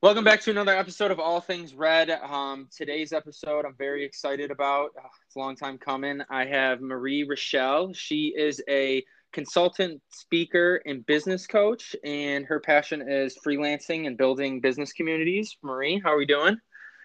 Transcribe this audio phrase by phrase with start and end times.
[0.00, 2.08] Welcome back to another episode of All Things Red.
[2.08, 4.90] Um, today's episode, I'm very excited about.
[4.96, 6.20] Uh, it's a long time coming.
[6.30, 7.92] I have Marie Rochelle.
[7.94, 14.60] She is a consultant, speaker, and business coach, and her passion is freelancing and building
[14.60, 15.56] business communities.
[15.64, 16.58] Marie, how are we doing?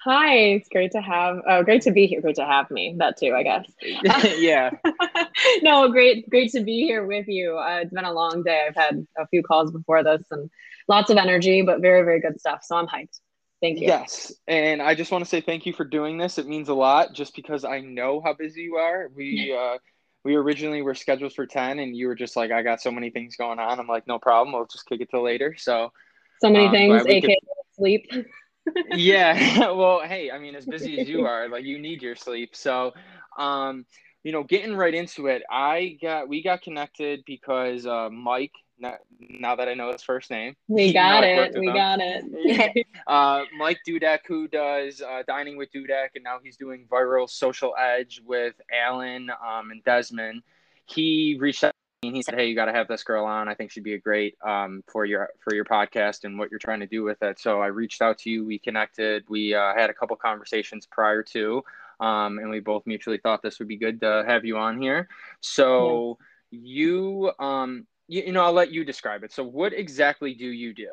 [0.04, 1.40] Hi, it's great to have.
[1.48, 2.22] Oh, great to be here.
[2.22, 2.94] Great to have me.
[3.00, 3.72] That too, I guess.
[4.38, 4.70] yeah.
[5.64, 7.58] no, great, great to be here with you.
[7.58, 8.68] Uh, it's been a long day.
[8.68, 10.52] I've had a few calls before this, and
[10.88, 12.64] lots of energy, but very, very good stuff.
[12.64, 13.20] So I'm hyped.
[13.62, 13.88] Thank you.
[13.88, 14.34] Yes.
[14.48, 16.38] And I just want to say thank you for doing this.
[16.38, 19.10] It means a lot just because I know how busy you are.
[19.16, 19.78] We, uh,
[20.26, 23.10] we originally were scheduled for 10 and you were just like, I got so many
[23.10, 23.80] things going on.
[23.80, 24.54] I'm like, no problem.
[24.54, 25.56] We'll just kick it till later.
[25.58, 25.94] So,
[26.42, 27.38] so many um, things, aka could...
[27.78, 28.12] sleep.
[28.92, 29.72] yeah.
[29.72, 32.58] well, hey, I mean, as busy as you are, like you need your sleep.
[32.58, 32.94] So,
[33.38, 33.86] um,
[34.24, 38.54] you know, getting right into it, I got, we got connected because, uh, Mike
[38.84, 40.56] now, now that I know his first name.
[40.68, 41.58] We got it.
[41.58, 42.86] We got it.
[43.08, 47.74] uh, Mike Dudek, who does uh, Dining with Dudek, and now he's doing Viral Social
[47.80, 50.44] Edge with Alan um, and Desmond.
[50.86, 53.48] He reached out and he said, "Hey, you got to have this girl on.
[53.48, 56.60] I think she'd be a great um, for your for your podcast and what you're
[56.60, 58.46] trying to do with it." So I reached out to you.
[58.46, 59.24] We connected.
[59.30, 61.64] We uh, had a couple conversations prior to,
[62.00, 65.08] um, and we both mutually thought this would be good to have you on here.
[65.40, 66.18] So
[66.52, 66.60] yeah.
[66.62, 69.32] you um, you, you know, I'll let you describe it.
[69.32, 70.90] So, what exactly do you do?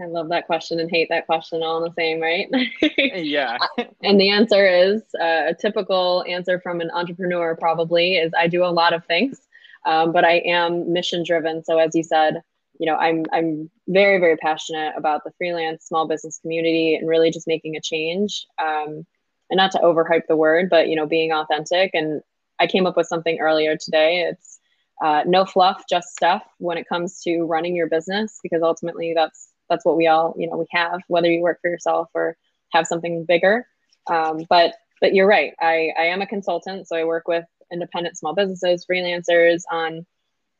[0.00, 2.48] I love that question and hate that question all in the same, right?
[3.16, 3.58] yeah.
[4.02, 8.64] and the answer is uh, a typical answer from an entrepreneur probably is I do
[8.64, 9.40] a lot of things,
[9.86, 11.64] um, but I am mission driven.
[11.64, 12.42] So as you said,
[12.78, 17.32] you know, I'm I'm very very passionate about the freelance small business community and really
[17.32, 18.46] just making a change.
[18.62, 19.04] Um,
[19.50, 21.92] and not to overhype the word, but you know, being authentic.
[21.94, 22.22] And
[22.60, 24.20] I came up with something earlier today.
[24.30, 24.57] It's
[25.02, 29.48] uh, no fluff, just stuff when it comes to running your business, because ultimately that's
[29.68, 32.36] that's what we all you know we have, whether you work for yourself or
[32.72, 33.66] have something bigger.
[34.08, 35.54] Um, but but you're right.
[35.60, 40.06] I I am a consultant, so I work with independent small businesses, freelancers on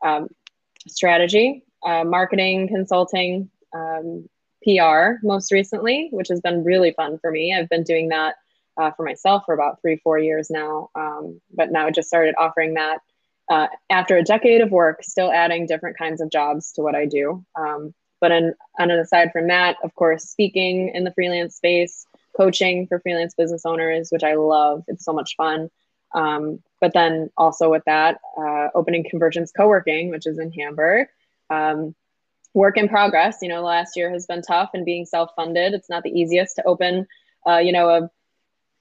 [0.05, 0.29] um,
[0.87, 4.29] strategy, uh, marketing, consulting, um,
[4.63, 7.55] PR most recently, which has been really fun for me.
[7.55, 8.37] I've been doing that
[8.77, 10.91] uh, for myself for about three, four years now.
[10.95, 13.01] Um, but now I just started offering that
[13.49, 17.07] uh, after a decade of work, still adding different kinds of jobs to what I
[17.07, 17.45] do.
[17.57, 22.87] Um, but on, an aside from that, of course, speaking in the freelance space, coaching
[22.87, 24.85] for freelance business owners, which I love.
[24.89, 25.71] It's so much fun.
[26.15, 31.09] Um, but then also with that, uh, opening Convergence Co-working, which is in Hamburg.
[31.51, 31.95] Um,
[32.55, 33.39] work in progress.
[33.43, 35.75] You know, last year has been tough and being self-funded.
[35.75, 37.07] It's not the easiest to open,
[37.47, 38.11] uh, you know, a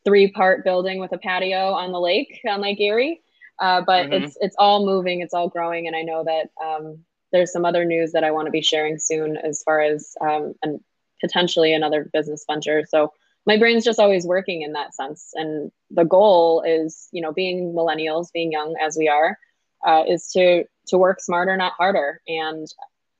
[0.05, 3.21] three-part building with a patio on the lake on Lake Erie.
[3.59, 4.23] Uh, but mm-hmm.
[4.25, 6.99] it's it's all moving, it's all growing, and I know that um,
[7.31, 10.53] there's some other news that I want to be sharing soon as far as um,
[10.61, 10.79] and
[11.21, 12.85] potentially another business venture.
[12.87, 13.11] So
[13.45, 17.73] my brain's just always working in that sense, and the goal is, you know, being
[17.73, 19.37] millennials, being young as we are,
[19.85, 22.67] uh, is to to work smarter, not harder, and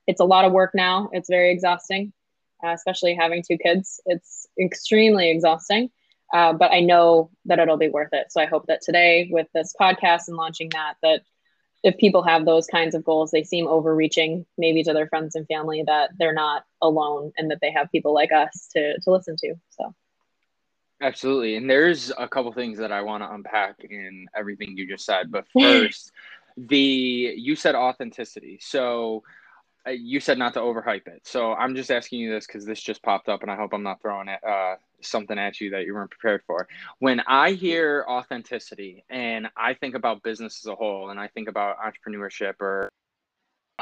[0.06, 1.09] it's a lot of work now.
[1.12, 2.14] It's very exhausting,
[2.64, 4.00] uh, especially having two kids.
[4.06, 5.90] It's extremely exhausting.
[6.34, 8.28] Uh, but I know that it'll be worth it.
[8.32, 11.22] So I hope that today, with this podcast and launching that, that
[11.84, 15.48] if people have those kinds of goals, they seem overreaching, maybe to their friends and
[15.48, 19.36] family, that they're not alone and that they have people like us to to listen
[19.38, 19.56] to.
[19.70, 19.94] So.
[21.00, 21.56] Absolutely.
[21.56, 25.32] And there's a couple things that I want to unpack in everything you just said.
[25.32, 26.12] But first,
[26.58, 28.58] the you said authenticity.
[28.62, 29.24] So
[29.90, 31.22] you said not to overhype it.
[31.26, 33.84] So I'm just asking you this because this just popped up, and I hope I'm
[33.84, 36.68] not throwing it, uh, something at you that you weren't prepared for.
[37.00, 41.50] When I hear authenticity and I think about business as a whole, and I think
[41.50, 42.90] about entrepreneurship or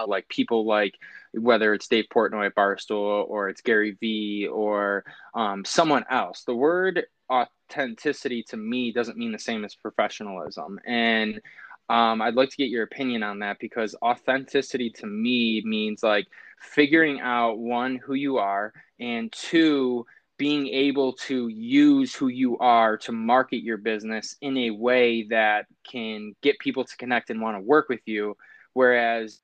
[0.07, 0.93] like people like
[1.33, 6.55] whether it's Dave Portnoy at Barstool or it's Gary Vee or um, someone else, the
[6.55, 10.79] word authenticity to me doesn't mean the same as professionalism.
[10.85, 11.41] And
[11.89, 16.27] um, I'd like to get your opinion on that because authenticity to me means like
[16.59, 20.05] figuring out one, who you are, and two,
[20.37, 25.65] being able to use who you are to market your business in a way that
[25.89, 28.35] can get people to connect and want to work with you.
[28.73, 29.39] Whereas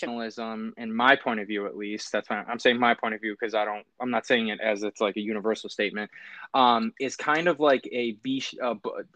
[0.00, 3.20] professionalism in my point of view at least that's why i'm saying my point of
[3.20, 6.10] view because i don't i'm not saying it as it's like a universal statement
[6.54, 8.42] um, is kind of like a b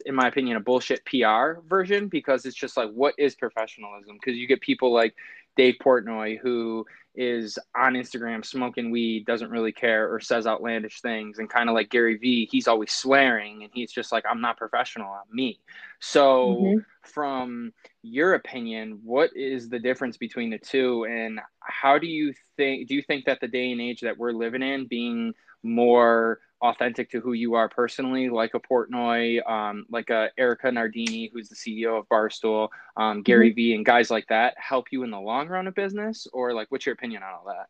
[0.06, 4.36] in my opinion a bullshit pr version because it's just like what is professionalism because
[4.38, 5.14] you get people like
[5.56, 6.84] dave portnoy who
[7.16, 11.38] is on Instagram smoking weed, doesn't really care, or says outlandish things.
[11.38, 14.56] And kind of like Gary Vee, he's always swearing and he's just like, I'm not
[14.56, 15.60] professional, I'm me.
[16.00, 16.78] So, mm-hmm.
[17.02, 17.72] from
[18.02, 21.04] your opinion, what is the difference between the two?
[21.04, 24.32] And how do you think, do you think that the day and age that we're
[24.32, 30.08] living in, being more authentic to who you are personally, like a Portnoy, um, like
[30.08, 33.56] a Erika Nardini, who's the CEO of Barstool, um, Gary mm-hmm.
[33.56, 36.26] Vee, and guys like that help you in the long run of business?
[36.32, 37.68] Or like, what's your opinion on all that?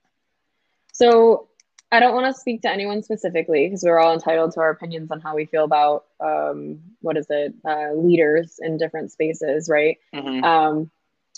[0.93, 1.49] So
[1.91, 5.11] I don't want to speak to anyone specifically because we're all entitled to our opinions
[5.11, 9.99] on how we feel about um, what is it, uh, leaders in different spaces, right?
[10.15, 10.45] Mm-hmm.
[10.45, 10.91] Um,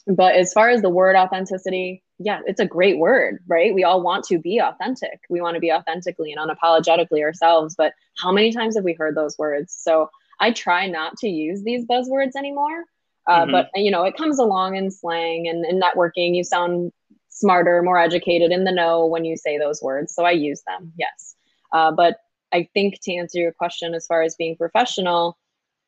[0.06, 3.74] but as far as the word authenticity, yeah, it's a great word, right?
[3.74, 5.20] We all want to be authentic.
[5.28, 7.74] We want to be authentically and unapologetically ourselves.
[7.76, 9.76] But how many times have we heard those words?
[9.78, 10.08] So
[10.40, 12.84] I try not to use these buzzwords anymore.
[13.28, 13.52] Uh, mm-hmm.
[13.52, 16.34] But you know, it comes along in slang and in networking.
[16.34, 16.92] You sound
[17.28, 20.14] smarter, more educated, in the know when you say those words.
[20.14, 21.34] So I use them, yes.
[21.72, 22.18] Uh, but
[22.52, 25.36] I think to answer your question, as far as being professional,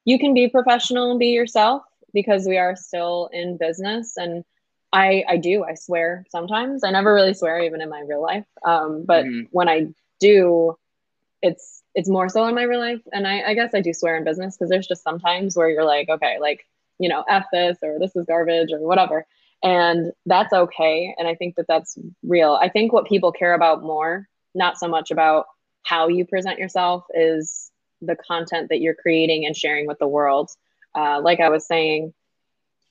[0.04, 1.82] you can be professional and be yourself
[2.12, 4.44] because we are still in business and
[4.92, 5.64] I I do.
[5.64, 6.84] I swear sometimes.
[6.84, 8.46] I never really swear even in my real life.
[8.64, 9.46] Um, but mm-hmm.
[9.50, 9.88] when I
[10.20, 10.76] do,
[11.42, 13.00] it's it's more so in my real life.
[13.12, 15.84] And I, I guess I do swear in business because there's just sometimes where you're
[15.84, 16.64] like, okay, like,
[16.98, 19.26] you know, F this or this is garbage or whatever.
[19.62, 21.14] And that's okay.
[21.18, 22.58] And I think that that's real.
[22.60, 25.46] I think what people care about more, not so much about
[25.82, 27.70] how you present yourself, is
[28.00, 30.50] the content that you're creating and sharing with the world.
[30.94, 32.14] Uh, like I was saying,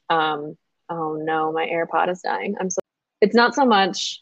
[0.09, 0.57] um,
[0.89, 2.55] oh no, my AirPod is dying.
[2.59, 2.79] I'm so
[3.21, 4.21] it's not so much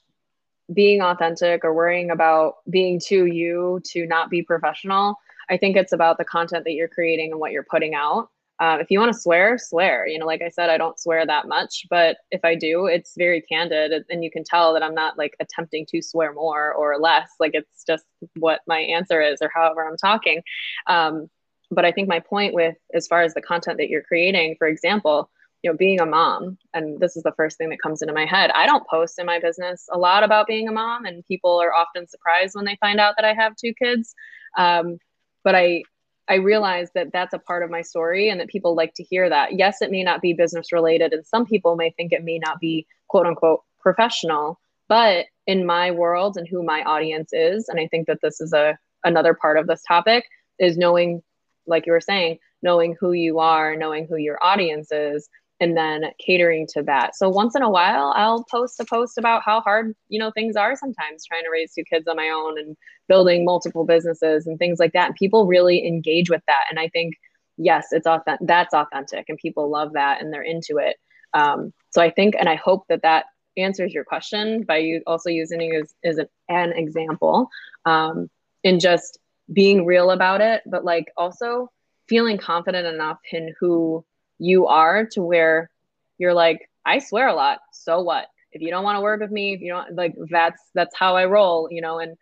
[0.73, 5.15] being authentic or worrying about being too you to not be professional.
[5.49, 8.29] I think it's about the content that you're creating and what you're putting out.
[8.59, 10.07] Um, if you want to swear, swear.
[10.07, 13.13] You know, like I said, I don't swear that much, but if I do, it's
[13.17, 16.97] very candid, and you can tell that I'm not like attempting to swear more or
[16.97, 17.29] less.
[17.39, 18.05] Like it's just
[18.37, 20.41] what my answer is, or however I'm talking.
[20.87, 21.29] Um,
[21.69, 24.67] but I think my point with, as far as the content that you're creating, for
[24.67, 25.29] example,
[25.65, 28.25] you know being a mom and this is the first thing that comes into my
[28.25, 28.51] head.
[28.51, 31.73] I don't post in my business a lot about being a mom and people are
[31.73, 34.13] often surprised when they find out that i have two kids.
[34.57, 34.99] Um,
[35.43, 35.81] but i
[36.29, 39.27] i realize that that's a part of my story and that people like to hear
[39.27, 39.57] that.
[39.57, 42.59] Yes it may not be business related and some people may think it may not
[42.59, 47.87] be quote unquote professional but in my world and who my audience is and i
[47.87, 50.25] think that this is a another part of this topic
[50.59, 51.23] is knowing
[51.65, 55.27] like you were saying knowing who you are knowing who your audience is
[55.59, 57.15] and then catering to that.
[57.15, 60.55] So once in a while, I'll post a post about how hard, you know, things
[60.55, 62.75] are sometimes trying to raise two kids on my own and
[63.07, 65.07] building multiple businesses and things like that.
[65.07, 66.65] And people really engage with that.
[66.69, 67.15] And I think,
[67.57, 68.47] yes, it's authentic.
[68.47, 70.97] That's authentic and people love that and they're into it.
[71.33, 73.25] Um, so I think, and I hope that that
[73.57, 77.49] answers your question by you also using it as, as an, an example
[77.85, 78.29] um,
[78.63, 79.19] in just
[79.51, 81.69] being real about it, but like also
[82.07, 84.03] feeling confident enough in who
[84.39, 85.69] you are to where
[86.17, 87.59] you're like, I swear a lot.
[87.71, 88.27] So what?
[88.51, 91.15] If you don't want to work with me, if you don't like that's that's how
[91.15, 92.15] I roll, you know, and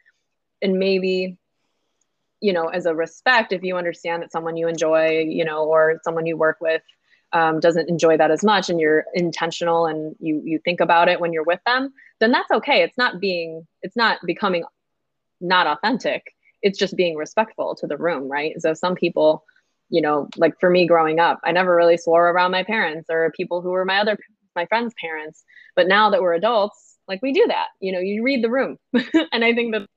[0.62, 1.38] and maybe
[2.42, 6.02] you know, as a respect, if you understand that someone you enjoy, you know, or
[6.04, 6.82] someone you work with
[7.32, 11.20] um, doesn't enjoy that as much and you're intentional and you you think about it
[11.20, 12.84] when you're with them, then that's okay.
[12.84, 14.64] It's not being it's not becoming
[15.40, 16.34] not authentic.
[16.62, 18.54] It's just being respectful to the room, right?
[18.60, 19.44] So some people
[19.90, 23.32] you know, like for me growing up, I never really swore around my parents or
[23.36, 24.18] people who were my other
[24.56, 25.44] my friends' parents.
[25.76, 27.68] But now that we're adults, like we do that.
[27.80, 29.88] You know, you read the room, and I think that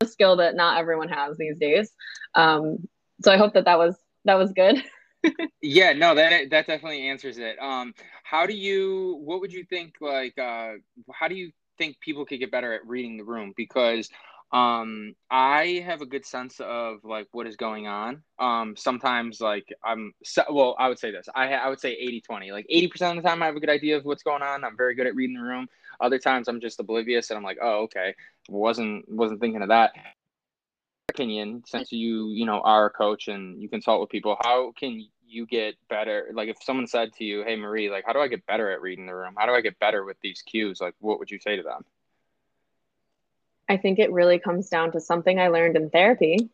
[0.00, 1.90] a skill that not everyone has these days.
[2.34, 2.88] Um,
[3.22, 4.82] so I hope that that was that was good.
[5.62, 7.60] yeah, no, that that definitely answers it.
[7.60, 9.18] Um, how do you?
[9.22, 9.94] What would you think?
[10.00, 10.74] Like, uh,
[11.12, 13.52] how do you think people could get better at reading the room?
[13.56, 14.08] Because
[14.52, 18.22] um i have a good sense of like what is going on.
[18.38, 22.20] Um sometimes like i'm so, well i would say this i i would say 80
[22.22, 24.64] 20 like 80% of the time i have a good idea of what's going on
[24.64, 25.68] i'm very good at reading the room.
[26.00, 28.14] Other times i'm just oblivious and i'm like oh okay
[28.48, 29.92] wasn't wasn't thinking of that.
[31.10, 35.06] Opinion since you you know are a coach and you consult with people how can
[35.26, 36.28] you get better?
[36.34, 38.80] Like if someone said to you hey marie like how do i get better at
[38.80, 39.34] reading the room?
[39.36, 40.80] How do i get better with these cues?
[40.80, 41.84] Like what would you say to them
[43.70, 46.50] I think it really comes down to something I learned in therapy.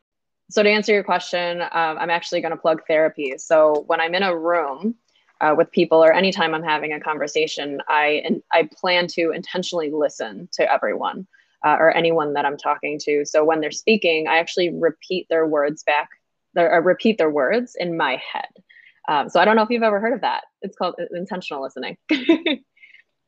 [0.50, 3.38] So, to answer your question, um, I'm actually going to plug therapy.
[3.38, 4.96] So, when I'm in a room
[5.40, 9.90] uh, with people or anytime I'm having a conversation, I, and I plan to intentionally
[9.90, 11.26] listen to everyone
[11.64, 13.25] uh, or anyone that I'm talking to.
[13.25, 16.11] So, when they're speaking, I actually repeat their words back,
[16.54, 18.50] or repeat their words in my head.
[19.08, 20.44] Um, so, I don't know if you've ever heard of that.
[20.61, 21.96] It's called intentional listening.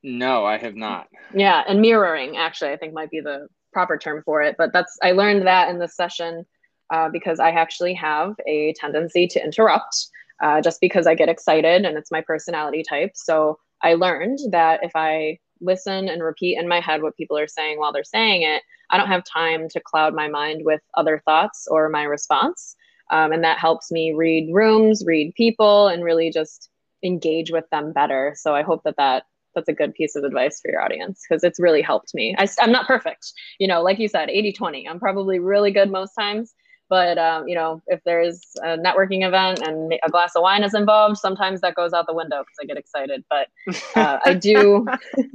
[0.02, 1.08] No, I have not.
[1.34, 4.56] Yeah, and mirroring actually, I think might be the proper term for it.
[4.58, 6.46] But that's I learned that in this session
[6.92, 10.08] uh, because I actually have a tendency to interrupt
[10.42, 13.12] uh, just because I get excited and it's my personality type.
[13.14, 17.48] So I learned that if I listen and repeat in my head what people are
[17.48, 21.20] saying while they're saying it, I don't have time to cloud my mind with other
[21.24, 22.76] thoughts or my response.
[23.10, 26.70] Um, and that helps me read rooms, read people, and really just
[27.02, 28.34] engage with them better.
[28.36, 29.24] So I hope that that
[29.58, 32.34] that's a good piece of advice for your audience because it's really helped me.
[32.38, 34.88] I, I'm not perfect, you know, like you said, 80 20.
[34.88, 36.54] I'm probably really good most times,
[36.88, 40.74] but um, you know, if there's a networking event and a glass of wine is
[40.74, 43.24] involved, sometimes that goes out the window because I get excited.
[43.28, 43.48] But
[43.96, 44.86] uh, I do,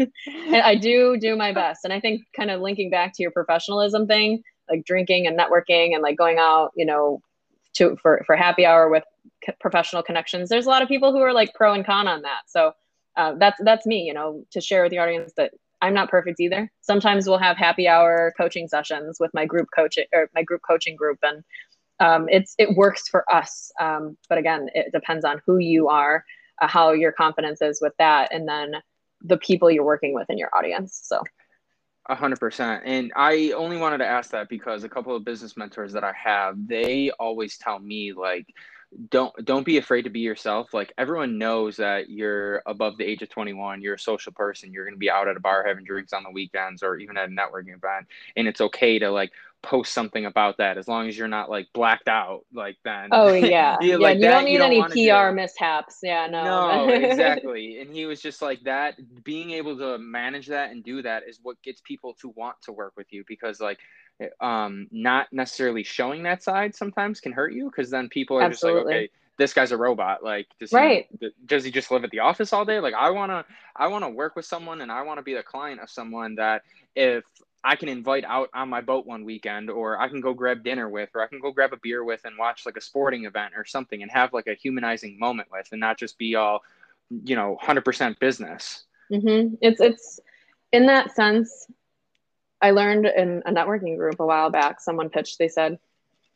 [0.54, 4.08] I do do my best, and I think kind of linking back to your professionalism
[4.08, 7.22] thing, like drinking and networking and like going out, you know,
[7.76, 9.04] to for for happy hour with
[9.60, 10.50] professional connections.
[10.50, 12.44] There's a lot of people who are like pro and con on that.
[12.48, 12.72] So
[13.16, 15.52] uh, that's that's me, you know, to share with the audience that
[15.82, 16.72] I'm not perfect either.
[16.82, 20.96] Sometimes we'll have happy hour coaching sessions with my group coaching or my group coaching
[20.96, 21.44] group, and
[22.00, 23.72] um, it's it works for us.
[23.80, 26.24] Um, but again, it depends on who you are,
[26.62, 28.76] uh, how your confidence is with that, and then
[29.22, 31.00] the people you're working with in your audience.
[31.04, 31.22] So.
[32.08, 32.84] A hundred percent.
[32.86, 36.12] And I only wanted to ask that because a couple of business mentors that I
[36.22, 38.46] have, they always tell me like,
[39.10, 40.74] don't don't be afraid to be yourself.
[40.74, 44.86] Like everyone knows that you're above the age of 21 you're a social person you're
[44.86, 47.30] going to be out at a bar having drinks on the weekends or even at
[47.30, 49.32] a networking event and it's okay to like
[49.62, 53.10] post something about that as long as you're not like blacked out like then.
[53.12, 53.78] Oh yeah.
[53.82, 55.34] Yeah, like you don't need don't any pr do.
[55.34, 56.00] mishaps.
[56.04, 56.44] Yeah no
[56.86, 56.90] no.
[56.94, 58.96] exactly and he was just like that.
[59.24, 62.72] Being able to manage that and do that is what gets people to want to
[62.72, 63.80] work with you because like
[64.40, 68.82] um, not necessarily showing that side sometimes can hurt you because then people are Absolutely.
[68.82, 70.24] just like, okay, this guy's a robot.
[70.24, 71.08] Like, does right.
[71.20, 72.80] he, does he just live at the office all day?
[72.80, 75.90] Like, I wanna, I wanna work with someone, and I wanna be the client of
[75.90, 76.64] someone that
[76.96, 77.24] if
[77.64, 80.90] I can invite out on my boat one weekend, or I can go grab dinner
[80.90, 83.54] with, or I can go grab a beer with, and watch like a sporting event
[83.56, 86.64] or something, and have like a humanizing moment with, and not just be all,
[87.10, 88.84] you know, hundred percent business.
[89.12, 89.56] Mm-hmm.
[89.62, 90.20] It's it's
[90.74, 91.68] in that sense
[92.64, 95.78] I learned in a networking group a while back, someone pitched, they said,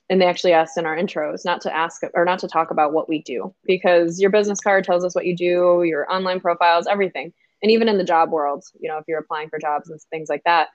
[0.10, 2.92] and they actually asked in our intros not to ask or not to talk about
[2.92, 6.86] what we do because your business card tells us what you do, your online profiles,
[6.86, 7.32] everything.
[7.64, 10.28] And even in the job world, you know, if you're applying for jobs and things
[10.28, 10.68] like that,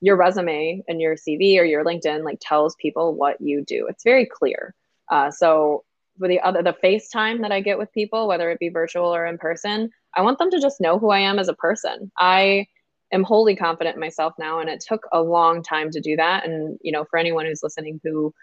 [0.00, 3.86] your resume and your CV or your LinkedIn like tells people what you do.
[3.88, 4.74] It's very clear.
[5.08, 5.84] Uh, so
[6.18, 9.24] for the other the FaceTime that I get with people, whether it be virtual or
[9.24, 12.10] in person, I want them to just know who I am as a person.
[12.18, 12.66] I
[13.12, 16.46] am wholly confident in myself now and it took a long time to do that.
[16.46, 18.34] And you know for anyone who's listening who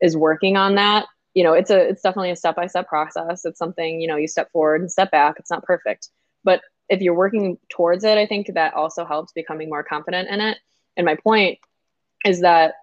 [0.00, 3.44] is working on that you know it's a it's definitely a step by step process.
[3.44, 5.36] It's something you know you step forward and step back.
[5.38, 6.08] It's not perfect.
[6.44, 10.40] But if you're working towards it i think that also helps becoming more confident in
[10.40, 10.58] it.
[10.96, 11.58] And my point
[12.24, 12.74] is that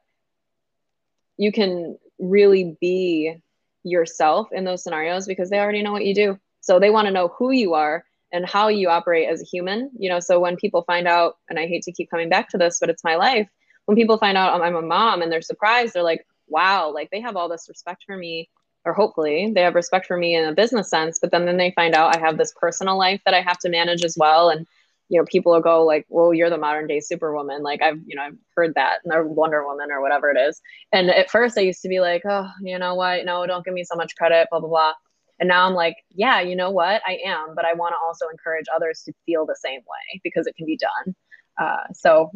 [1.37, 3.35] you can really be
[3.83, 6.39] yourself in those scenarios because they already know what you do.
[6.61, 9.89] So they want to know who you are and how you operate as a human
[9.97, 12.57] you know so when people find out and i hate to keep coming back to
[12.57, 13.47] this but it's my life
[13.85, 17.21] when people find out i'm a mom and they're surprised they're like wow like they
[17.21, 18.49] have all this respect for me
[18.85, 21.71] or hopefully they have respect for me in a business sense but then then they
[21.71, 24.65] find out i have this personal life that i have to manage as well and
[25.09, 28.15] you know people will go like well you're the modern day superwoman like i've you
[28.15, 31.57] know i've heard that and they're wonder woman or whatever it is and at first
[31.57, 33.25] i used to be like oh you know what?
[33.25, 34.93] No don't give me so much credit blah blah blah
[35.39, 37.01] and now I'm like, yeah, you know what?
[37.05, 40.47] I am, but I want to also encourage others to feel the same way because
[40.47, 41.15] it can be done.
[41.59, 42.31] Uh, so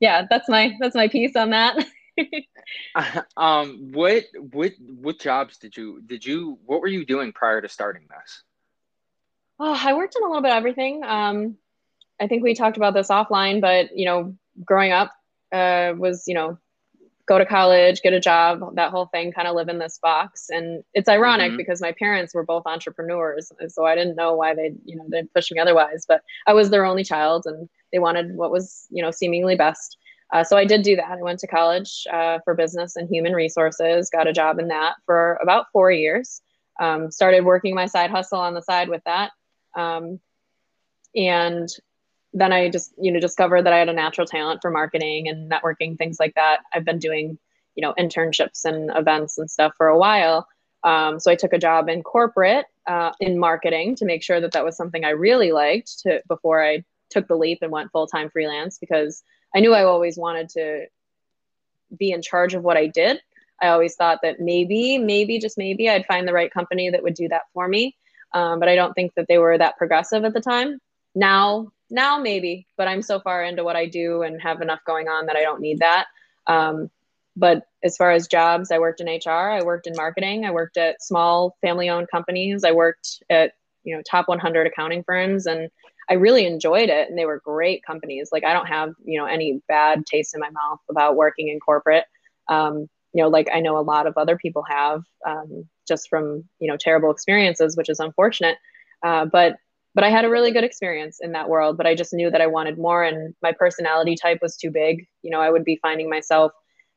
[0.00, 1.84] yeah, that's my that's my piece on that.
[3.36, 7.68] um, what what what jobs did you did you what were you doing prior to
[7.68, 8.42] starting this?
[9.58, 11.02] Oh, I worked in a little bit of everything.
[11.04, 11.56] Um,
[12.20, 15.12] I think we talked about this offline, but you know, growing up
[15.52, 16.58] uh, was you know
[17.26, 20.50] go to college, get a job, that whole thing, kind of live in this box.
[20.50, 21.56] And it's ironic mm-hmm.
[21.56, 23.50] because my parents were both entrepreneurs.
[23.68, 26.70] So I didn't know why they, you know, they pushed me otherwise, but I was
[26.70, 29.96] their only child and they wanted what was, you know, seemingly best.
[30.32, 31.18] Uh, so I did do that.
[31.18, 34.96] I went to college uh, for business and human resources, got a job in that
[35.06, 36.42] for about four years.
[36.80, 39.30] Um, started working my side hustle on the side with that.
[39.76, 40.18] Um,
[41.14, 41.68] and
[42.34, 45.50] then I just, you know, discovered that I had a natural talent for marketing and
[45.50, 46.58] networking, things like that.
[46.74, 47.38] I've been doing,
[47.76, 50.46] you know, internships and events and stuff for a while.
[50.82, 54.52] Um, so I took a job in corporate uh, in marketing to make sure that
[54.52, 58.08] that was something I really liked to before I took the leap and went full
[58.08, 59.22] time freelance because
[59.54, 60.86] I knew I always wanted to
[61.96, 63.20] be in charge of what I did.
[63.62, 67.14] I always thought that maybe, maybe, just maybe I'd find the right company that would
[67.14, 67.96] do that for me.
[68.32, 70.80] Um, but I don't think that they were that progressive at the time.
[71.14, 75.08] Now now maybe, but I'm so far into what I do and have enough going
[75.08, 76.06] on that I don't need that.
[76.46, 76.90] Um,
[77.36, 80.76] but as far as jobs, I worked in HR, I worked in marketing, I worked
[80.76, 85.68] at small family owned companies, I worked at, you know, top 100 accounting firms and
[86.08, 88.28] I really enjoyed it and they were great companies.
[88.30, 91.58] Like I don't have, you know, any bad taste in my mouth about working in
[91.60, 92.04] corporate.
[92.48, 96.44] Um, you know, like I know a lot of other people have um, just from,
[96.60, 98.58] you know, terrible experiences, which is unfortunate.
[99.02, 99.56] Uh, but
[99.94, 102.40] but I had a really good experience in that world, but I just knew that
[102.40, 105.06] I wanted more and my personality type was too big.
[105.22, 106.52] You know, I would be finding myself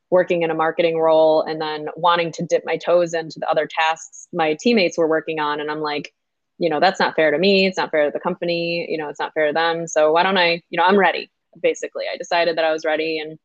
[0.10, 3.68] working in a marketing role and then wanting to dip my toes into the other
[3.68, 6.14] tasks my teammates were working on and I'm like,
[6.60, 9.10] you know, that's not fair to me, it's not fair to the company, you know,
[9.10, 9.88] it's not fair to them.
[9.88, 11.30] So why don't I, you know, I'm ready
[11.62, 12.06] basically.
[12.12, 13.38] I decided that I was ready and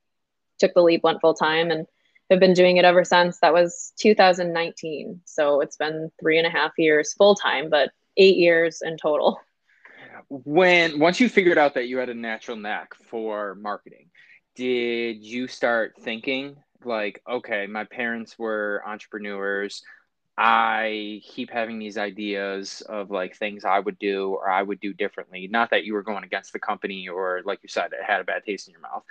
[0.59, 1.87] took the leap, went full time and
[2.31, 3.39] have been doing it ever since.
[3.41, 5.21] That was 2019.
[5.25, 9.41] So it's been three and a half years full time, but eight years in total.
[10.29, 14.11] When once you figured out that you had a natural knack for marketing,
[14.55, 19.83] did you start thinking like, okay, my parents were entrepreneurs.
[20.37, 24.93] I keep having these ideas of like things I would do or I would do
[24.95, 25.47] differently.
[25.49, 28.25] Not that you were going against the company or like you said, it had a
[28.25, 29.05] bad taste in your mouth.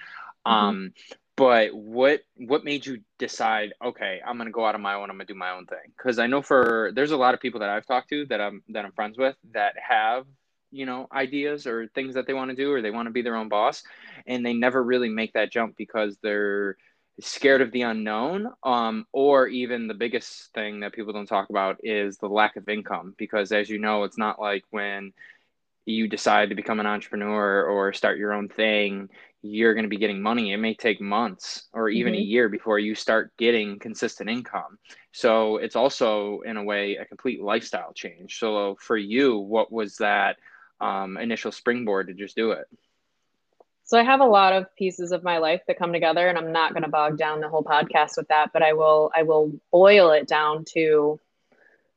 [0.45, 0.51] Mm-hmm.
[0.51, 0.93] Um,
[1.41, 5.15] but what what made you decide okay i'm gonna go out on my own i'm
[5.17, 5.91] gonna do my own thing?
[5.97, 8.61] Because i know for there's a lot of people that i've talked to that i'm
[8.69, 10.27] that i'm friends with that have
[10.69, 13.23] you know ideas or things that they want to do or they want to be
[13.23, 13.81] their own boss
[14.27, 16.77] and they never really make that jump because they're
[17.19, 21.77] scared of the unknown um, or even the biggest thing that people don't talk about
[21.81, 25.11] is the lack of income because as you know it's not like when
[25.85, 29.09] you decide to become an entrepreneur or start your own thing
[29.43, 30.53] you're going to be getting money.
[30.53, 32.21] It may take months or even mm-hmm.
[32.21, 34.77] a year before you start getting consistent income.
[35.11, 38.37] So it's also, in a way, a complete lifestyle change.
[38.37, 40.37] So for you, what was that
[40.79, 42.65] um, initial springboard to just do it?
[43.83, 46.53] So I have a lot of pieces of my life that come together, and I'm
[46.53, 49.11] not going to bog down the whole podcast with that, but I will.
[49.13, 51.19] I will boil it down to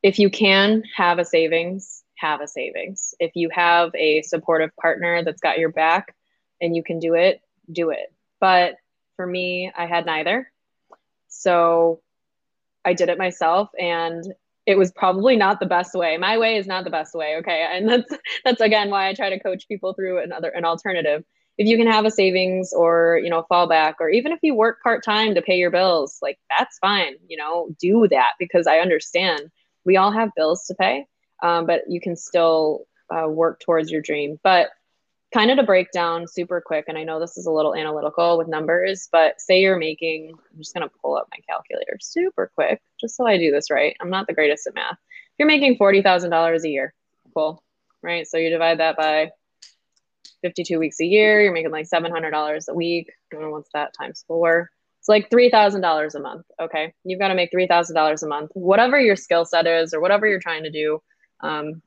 [0.03, 3.15] if you can have a savings, have a savings.
[3.21, 6.15] If you have a supportive partner that's got your back
[6.61, 8.13] and you can do it, do it.
[8.41, 8.77] But
[9.17, 10.51] for me, I had neither.
[11.29, 12.01] So
[12.85, 14.25] I did it myself and
[14.67, 16.17] it was probably not the best way.
[16.17, 17.67] My way is not the best way, okay?
[17.73, 18.13] And that's
[18.45, 21.25] that's again why I try to coach people through another an alternative.
[21.57, 24.83] If you can have a savings or, you know, fallback or even if you work
[24.83, 29.41] part-time to pay your bills, like that's fine, you know, do that because I understand
[29.85, 31.07] we all have bills to pay.
[31.43, 34.39] Um, but you can still uh, work towards your dream.
[34.43, 34.71] But
[35.33, 38.39] kind of to break down super quick, and I know this is a little analytical
[38.39, 42.51] with numbers, but say you're making, I'm just going to pull up my calculator super
[42.55, 43.97] quick, just so I do this right.
[44.01, 44.97] I'm not the greatest at math.
[45.37, 46.95] You're making $40,000 a year,
[47.35, 47.63] cool,
[48.01, 48.27] right?
[48.29, 49.33] So you divide that by
[50.43, 53.11] 52 weeks a year, you're making like $700 a week.
[53.33, 54.71] Know what's that times four.
[55.01, 56.47] It's like $3,000 a month.
[56.61, 56.95] Okay.
[57.03, 60.39] You've got to make $3,000 a month, whatever your skill set is or whatever you're
[60.39, 61.03] trying to do.
[61.45, 61.83] Um,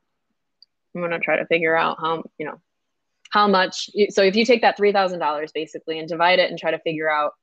[0.96, 2.60] I'm going to try to figure out how, you know,
[3.30, 6.80] how much so if you take that $3000 basically and divide it and try to
[6.80, 7.34] figure out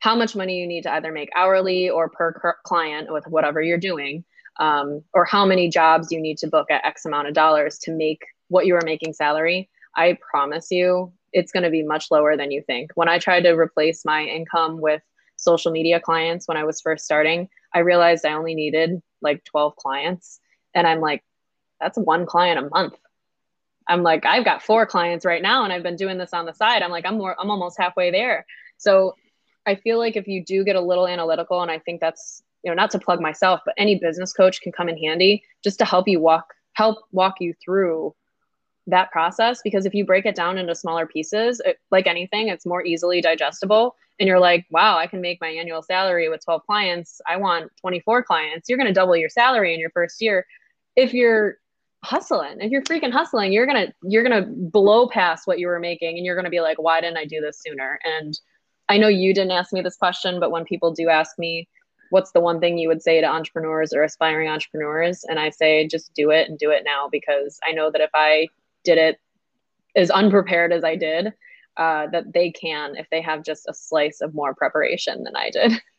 [0.00, 3.78] how much money you need to either make hourly or per client with whatever you're
[3.78, 4.24] doing
[4.60, 7.92] um, or how many jobs you need to book at x amount of dollars to
[7.92, 12.36] make what you are making salary i promise you it's going to be much lower
[12.36, 12.92] than you think.
[12.94, 15.02] When i tried to replace my income with
[15.36, 19.76] social media clients when i was first starting i realized i only needed like 12
[19.76, 20.38] clients.
[20.74, 21.22] And i'm like
[21.84, 22.94] that's one client a month
[23.86, 26.54] I'm like, I've got four clients right now and I've been doing this on the
[26.54, 26.82] side.
[26.82, 28.46] I'm like, I'm more, I'm almost halfway there.
[28.78, 29.14] So
[29.66, 32.70] I feel like if you do get a little analytical, and I think that's, you
[32.70, 35.84] know, not to plug myself, but any business coach can come in handy just to
[35.84, 38.14] help you walk, help walk you through
[38.86, 39.60] that process.
[39.62, 43.20] Because if you break it down into smaller pieces, it, like anything, it's more easily
[43.20, 43.96] digestible.
[44.18, 47.20] And you're like, wow, I can make my annual salary with 12 clients.
[47.26, 48.68] I want 24 clients.
[48.68, 50.46] You're going to double your salary in your first year.
[50.94, 51.58] If you're
[52.04, 52.60] hustling.
[52.60, 56.24] If you're freaking hustling, you're gonna you're gonna blow past what you were making, and
[56.24, 57.98] you're gonna be like, why didn't I do this sooner?
[58.04, 58.38] And
[58.88, 61.68] I know you didn't ask me this question, but when people do ask me,
[62.10, 65.24] what's the one thing you would say to entrepreneurs or aspiring entrepreneurs?
[65.24, 68.10] And I say, just do it and do it now because I know that if
[68.14, 68.48] I
[68.84, 69.18] did it
[69.96, 71.32] as unprepared as I did,
[71.76, 75.50] uh, that they can if they have just a slice of more preparation than I
[75.50, 75.72] did.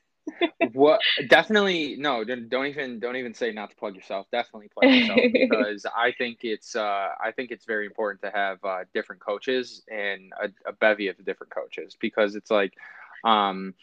[0.73, 4.27] what definitely no don't even don't even say not to plug yourself.
[4.31, 8.63] Definitely plug yourself because i think it's uh i think it's very important to have
[8.63, 12.73] uh, different coaches and a, a bevy of different coaches because it's like
[13.23, 13.73] um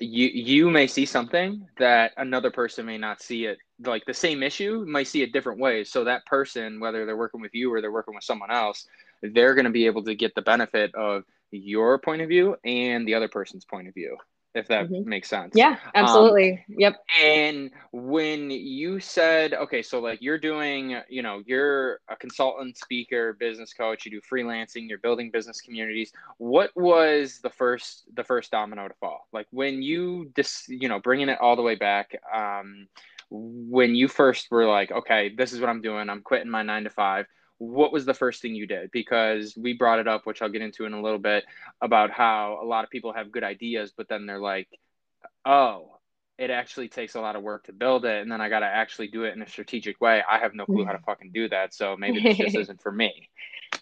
[0.00, 4.42] you you may see something that another person may not see it like the same
[4.42, 5.90] issue might see it different ways.
[5.90, 8.86] So that person whether they're working with you or they're working with someone else
[9.22, 13.06] they're going to be able to get the benefit of your point of view and
[13.06, 14.16] the other person's point of view
[14.56, 15.08] if that mm-hmm.
[15.08, 15.52] makes sense.
[15.54, 16.52] Yeah, absolutely.
[16.52, 17.04] Um, yep.
[17.22, 23.34] And when you said, okay, so like you're doing, you know, you're a consultant, speaker,
[23.34, 26.10] business coach, you do freelancing, you're building business communities.
[26.38, 29.28] What was the first the first domino to fall?
[29.32, 32.88] Like when you just, you know, bringing it all the way back, um,
[33.28, 36.08] when you first were like, okay, this is what I'm doing.
[36.08, 37.26] I'm quitting my nine to five
[37.58, 38.90] what was the first thing you did?
[38.90, 41.44] Because we brought it up, which I'll get into in a little bit,
[41.80, 44.68] about how a lot of people have good ideas, but then they're like,
[45.44, 45.98] oh,
[46.38, 48.20] it actually takes a lot of work to build it.
[48.20, 50.22] And then I got to actually do it in a strategic way.
[50.28, 51.72] I have no clue how to fucking do that.
[51.72, 53.30] So maybe this just isn't for me.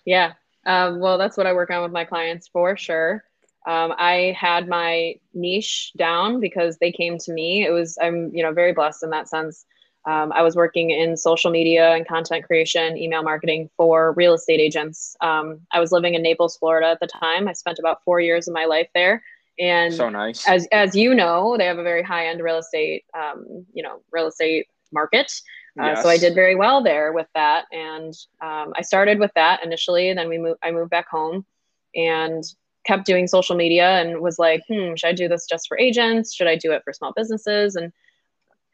[0.04, 0.34] Yeah.
[0.64, 3.24] Um, well, that's what I work on with my clients for sure.
[3.66, 7.66] Um, I had my niche down because they came to me.
[7.66, 9.64] It was, I'm, you know, very blessed in that sense.
[10.06, 14.60] Um, I was working in social media and content creation, email marketing for real estate
[14.60, 15.16] agents.
[15.20, 17.48] Um, I was living in Naples, Florida at the time.
[17.48, 19.22] I spent about four years of my life there.
[19.58, 20.46] And so nice.
[20.48, 24.02] As, as you know, they have a very high end real estate, um, you know,
[24.12, 25.32] real estate market.
[25.80, 26.02] Uh, yes.
[26.02, 27.64] So I did very well there with that.
[27.72, 30.12] And um, I started with that initially.
[30.12, 31.46] Then we moved, I moved back home
[31.94, 32.44] and
[32.84, 36.34] kept doing social media and was like, hmm, should I do this just for agents?
[36.34, 37.76] Should I do it for small businesses?
[37.76, 37.92] And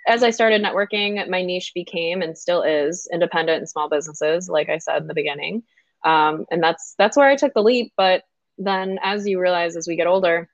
[0.07, 4.69] as I started networking, my niche became and still is independent and small businesses, like
[4.69, 5.63] I said in the beginning.
[6.05, 7.93] Um, and that's that's where I took the leap.
[7.97, 8.25] But
[8.59, 10.49] then, as you realize, as we get older,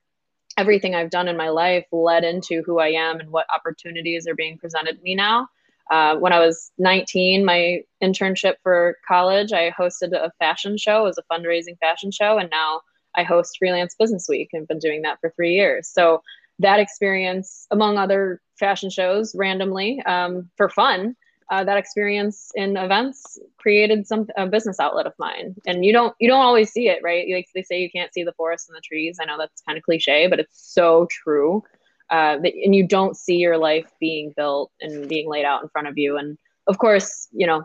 [0.57, 4.35] everything I've done in my life led into who I am and what opportunities are
[4.35, 5.47] being presented to me now.
[5.89, 11.01] Uh, when I was 19, my internship for college, I hosted a fashion show.
[11.01, 12.81] It was a fundraising fashion show, and now
[13.15, 15.87] I host Freelance Business Week and been doing that for three years.
[15.87, 16.21] So
[16.59, 21.15] that experience, among other fashion shows, randomly um, for fun,
[21.49, 25.55] uh, that experience in events created some a business outlet of mine.
[25.65, 27.25] And you don't you don't always see it, right?
[27.31, 29.17] Like they say, you can't see the forest and the trees.
[29.21, 31.63] I know that's kind of cliche, but it's so true.
[32.09, 35.87] Uh, and you don't see your life being built and being laid out in front
[35.87, 36.17] of you.
[36.17, 37.63] And of course, you know,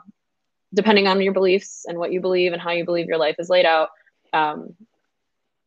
[0.75, 3.49] depending on your beliefs and what you believe and how you believe your life is
[3.49, 3.91] laid out,
[4.33, 4.75] um,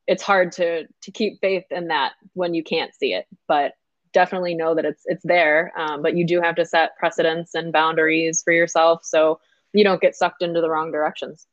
[0.08, 3.74] it's hard to to keep faith in that when you can't see it but
[4.16, 5.72] definitely know that it's it's there.
[5.78, 9.40] Um, but you do have to set precedents and boundaries for yourself so
[9.74, 11.46] you don't get sucked into the wrong directions.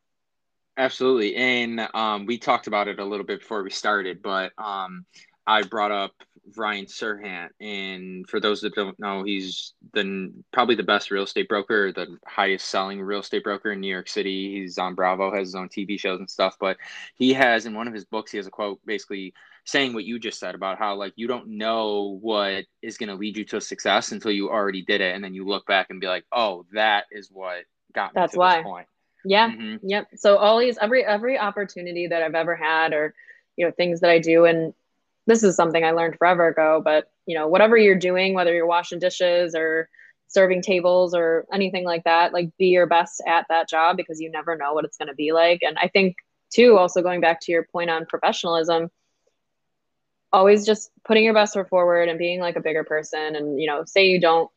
[0.78, 1.34] Absolutely.
[1.34, 5.04] And um, we talked about it a little bit before we started but um,
[5.46, 6.12] i brought up
[6.56, 11.48] Ryan Serhant, and for those that don't know, he's the probably the best real estate
[11.48, 14.60] broker, the highest selling real estate broker in New York City.
[14.60, 16.56] He's on Bravo, has his own TV shows and stuff.
[16.58, 16.76] But
[17.14, 20.18] he has in one of his books, he has a quote basically saying what you
[20.18, 23.60] just said about how like you don't know what is going to lead you to
[23.60, 26.66] success until you already did it, and then you look back and be like, oh,
[26.72, 28.56] that is what got me That's to why.
[28.56, 28.86] this point.
[29.24, 29.50] Yeah.
[29.50, 29.88] Mm-hmm.
[29.88, 30.08] Yep.
[30.16, 33.14] So all these every every opportunity that I've ever had, or
[33.56, 34.74] you know things that I do, and
[35.26, 38.66] this is something I learned forever ago, but you know, whatever you're doing, whether you're
[38.66, 39.88] washing dishes or
[40.28, 44.30] serving tables or anything like that, like be your best at that job because you
[44.30, 45.60] never know what it's going to be like.
[45.62, 46.16] And I think
[46.50, 48.90] too, also going back to your point on professionalism,
[50.32, 53.36] always just putting your best foot forward and being like a bigger person.
[53.36, 54.50] And, you know, say you don't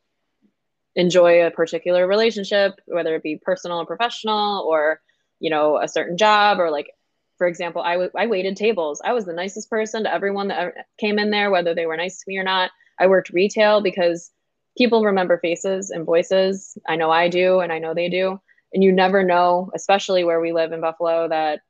[0.95, 5.01] enjoy a particular relationship, whether it be personal or professional or,
[5.39, 6.89] you know, a certain job or like
[7.37, 9.01] for example, I, w- I waited tables.
[9.03, 12.19] I was the nicest person to everyone that came in there, whether they were nice
[12.19, 12.71] to me or not.
[12.99, 14.31] I worked retail because
[14.77, 16.77] people remember faces and voices.
[16.87, 18.39] I know I do, and I know they do.
[18.73, 21.61] And you never know, especially where we live in Buffalo, that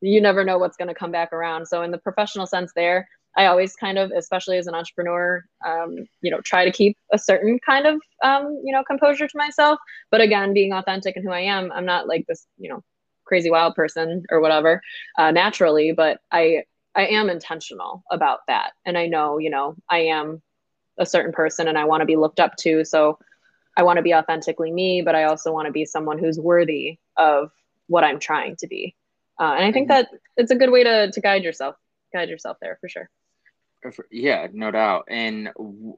[0.00, 1.66] you never know what's going to come back around.
[1.66, 5.96] So, in the professional sense, there, I always kind of, especially as an entrepreneur, um,
[6.20, 9.78] you know, try to keep a certain kind of, um, you know, composure to myself.
[10.10, 12.82] But again, being authentic and who I am, I'm not like this, you know,
[13.34, 14.80] crazy wild person or whatever
[15.18, 16.62] uh, naturally but i
[16.94, 18.74] i am intentional about that.
[18.86, 20.40] And i know you know i am
[21.00, 23.18] a certain person and i want to be looked up to so
[23.76, 27.00] i want to be authentically me but i also want to be someone who's worthy
[27.16, 27.50] of
[27.88, 28.94] what i'm trying to be.
[29.40, 30.02] Uh, and i think mm-hmm.
[30.02, 31.74] that it's a good way to to guide yourself
[32.12, 33.10] guide yourself there for sure
[34.10, 35.04] yeah, no doubt.
[35.08, 35.50] And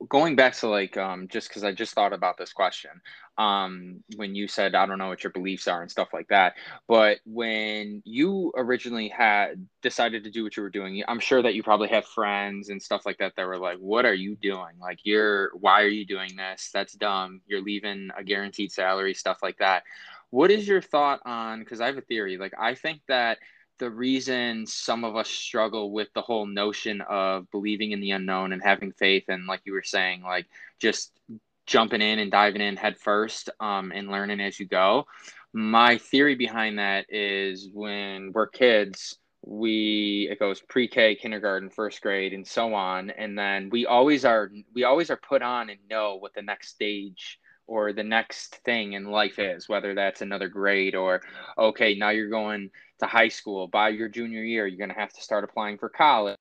[0.09, 2.90] going back to like, um, just because I just thought about this question,
[3.38, 6.55] um, when you said I don't know what your beliefs are and stuff like that,
[6.88, 11.55] but when you originally had decided to do what you were doing, I'm sure that
[11.55, 14.79] you probably have friends and stuff like that that were like, "What are you doing?
[14.81, 16.70] Like, you're why are you doing this?
[16.72, 17.40] That's dumb.
[17.46, 19.85] You're leaving a guaranteed salary, stuff like that."
[20.31, 21.61] What is your thought on?
[21.61, 22.37] Because I have a theory.
[22.37, 23.38] Like, I think that
[23.78, 28.52] the reason some of us struggle with the whole notion of believing in the unknown
[28.52, 30.46] and having faith and like you were saying like
[30.78, 31.12] just
[31.66, 35.06] jumping in and diving in head first um, and learning as you go.
[35.52, 42.32] My theory behind that is when we're kids, we it goes pre-K, kindergarten, first grade,
[42.32, 46.16] and so on, and then we always are we always are put on and know
[46.16, 50.94] what the next stage or the next thing in life is, whether that's another grade
[50.94, 51.20] or
[51.58, 53.68] okay, now you're going to high school.
[53.68, 56.37] By your junior year, you're gonna have to start applying for college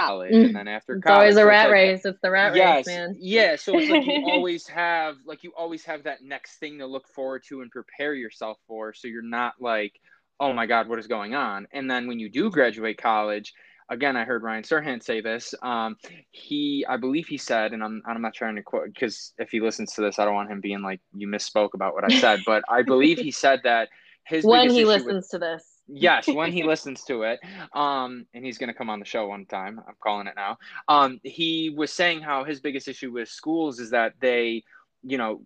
[0.00, 2.04] college and then after college, it's always a so rat like, race.
[2.04, 3.16] It's the rat yes, race man.
[3.18, 6.86] yeah so it's like you always have like you always have that next thing to
[6.86, 10.00] look forward to and prepare yourself for so you're not like
[10.38, 11.66] oh my god what is going on?
[11.72, 13.52] And then when you do graduate college
[13.88, 15.96] again i heard ryan serhant say this um,
[16.30, 19.60] he i believe he said and i'm, I'm not trying to quote because if he
[19.60, 22.40] listens to this i don't want him being like you misspoke about what i said
[22.46, 23.88] but i believe he said that
[24.24, 27.40] his when he listens with, to this yes when he listens to it
[27.74, 30.56] um and he's to come on the show one time i'm calling it now
[30.88, 34.62] um he was saying how his biggest issue with schools is that they
[35.02, 35.40] you know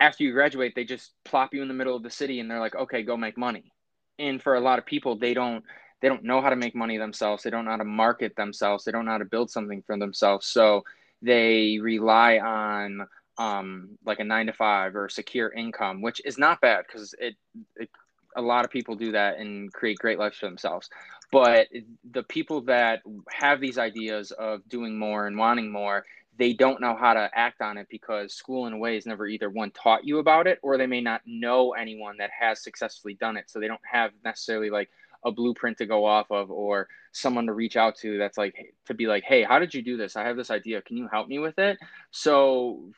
[0.00, 2.60] after you graduate they just plop you in the middle of the city and they're
[2.60, 3.72] like okay go make money.
[4.18, 5.64] And for a lot of people they don't
[6.00, 7.42] they don't know how to make money themselves.
[7.42, 8.84] They don't know how to market themselves.
[8.84, 10.46] They don't know how to build something for themselves.
[10.46, 10.82] So
[11.20, 16.62] they rely on um, like a nine to five or secure income, which is not
[16.62, 17.34] bad because it,
[17.76, 17.90] it
[18.36, 20.88] a lot of people do that and create great lives for themselves.
[21.32, 21.68] But
[22.10, 26.04] the people that have these ideas of doing more and wanting more,
[26.38, 29.26] they don't know how to act on it because school in a way has never
[29.26, 33.14] either one taught you about it or they may not know anyone that has successfully
[33.14, 33.50] done it.
[33.50, 34.90] So they don't have necessarily like
[35.24, 38.94] a blueprint to go off of or someone to reach out to that's like to
[38.94, 40.16] be like, hey, how did you do this?
[40.16, 40.82] I have this idea.
[40.82, 41.78] Can you help me with it?
[42.10, 42.90] So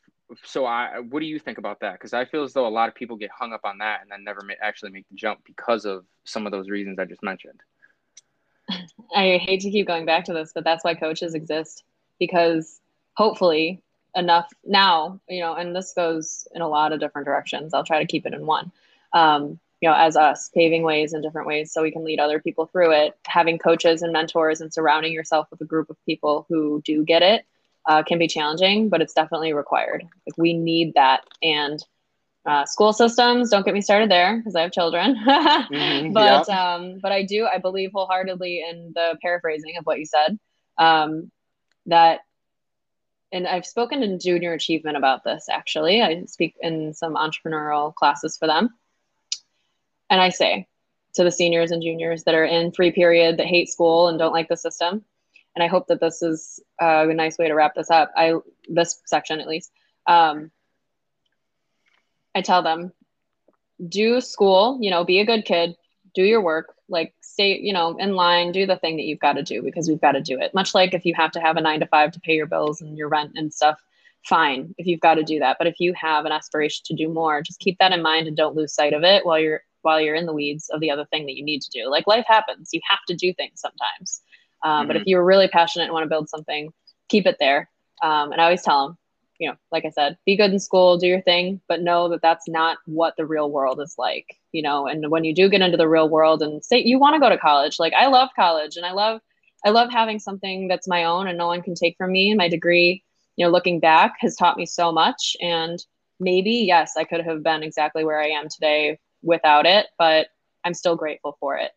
[0.44, 1.94] so I, what do you think about that?
[1.94, 4.10] Because I feel as though a lot of people get hung up on that and
[4.10, 7.22] then never ma- actually make the jump because of some of those reasons I just
[7.22, 7.60] mentioned.
[9.14, 11.84] I hate to keep going back to this, but that's why coaches exist
[12.18, 12.80] because
[13.14, 13.82] hopefully
[14.14, 17.74] enough now, you know, and this goes in a lot of different directions.
[17.74, 18.72] I'll try to keep it in one.
[19.12, 22.40] Um, you know, as us paving ways in different ways so we can lead other
[22.40, 26.46] people through it, having coaches and mentors and surrounding yourself with a group of people
[26.48, 27.44] who do get it
[27.86, 30.02] uh, can be challenging, but it's definitely required.
[30.26, 31.22] Like we need that.
[31.42, 31.84] And
[32.44, 35.16] uh, school systems, don't get me started there because I have children.
[35.26, 36.74] mm-hmm, but yeah.
[36.74, 40.38] um, but I do I believe wholeheartedly in the paraphrasing of what you said.
[40.78, 41.30] Um,
[41.86, 42.20] that
[43.32, 46.02] and I've spoken in junior achievement about this actually.
[46.02, 48.70] I speak in some entrepreneurial classes for them.
[50.10, 50.66] And I say
[51.14, 54.32] to the seniors and juniors that are in free period that hate school and don't
[54.32, 55.04] like the system,
[55.54, 58.10] and I hope that this is a nice way to wrap this up.
[58.16, 58.34] I
[58.68, 59.70] this section at least.
[60.06, 60.50] Um,
[62.34, 62.92] I tell them,
[63.86, 64.78] do school.
[64.80, 65.76] You know, be a good kid.
[66.14, 66.74] Do your work.
[66.88, 68.52] Like stay, you know, in line.
[68.52, 70.54] Do the thing that you've got to do because we've got to do it.
[70.54, 72.80] Much like if you have to have a nine to five to pay your bills
[72.80, 73.80] and your rent and stuff.
[74.24, 75.56] Fine, if you've got to do that.
[75.58, 78.36] But if you have an aspiration to do more, just keep that in mind and
[78.36, 81.04] don't lose sight of it while you're while you're in the weeds of the other
[81.06, 81.90] thing that you need to do.
[81.90, 82.70] Like life happens.
[82.72, 84.22] You have to do things sometimes.
[84.62, 84.86] Um, mm-hmm.
[84.88, 85.08] But if mm-hmm.
[85.08, 86.72] you're really passionate and want to build something,
[87.08, 87.68] keep it there.
[88.02, 88.98] Um, and I always tell them,
[89.38, 92.22] you know, like I said, be good in school, do your thing, but know that
[92.22, 94.86] that's not what the real world is like, you know.
[94.86, 97.28] And when you do get into the real world and say you want to go
[97.28, 99.20] to college, like I love college and I love,
[99.64, 102.30] I love having something that's my own and no one can take from me.
[102.30, 103.02] And my degree,
[103.36, 105.36] you know, looking back has taught me so much.
[105.40, 105.84] And
[106.20, 110.28] maybe, yes, I could have been exactly where I am today without it, but
[110.64, 111.72] I'm still grateful for it.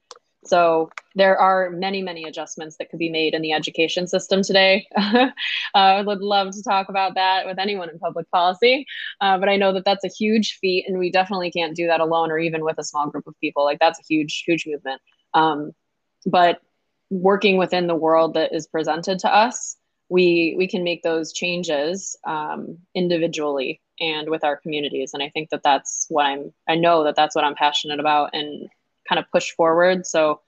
[0.45, 4.88] So there are many, many adjustments that could be made in the education system today.
[4.95, 5.29] uh,
[5.73, 8.86] I would love to talk about that with anyone in public policy,
[9.21, 12.01] uh, but I know that that's a huge feat, and we definitely can't do that
[12.01, 13.63] alone or even with a small group of people.
[13.63, 15.01] Like that's a huge, huge movement.
[15.34, 15.71] Um,
[16.25, 16.62] but
[17.10, 19.77] working within the world that is presented to us,
[20.10, 25.13] we we can make those changes um, individually and with our communities.
[25.13, 26.53] And I think that that's what I'm.
[26.67, 28.69] I know that that's what I'm passionate about, and
[29.07, 30.05] kind of push forward.
[30.05, 30.41] So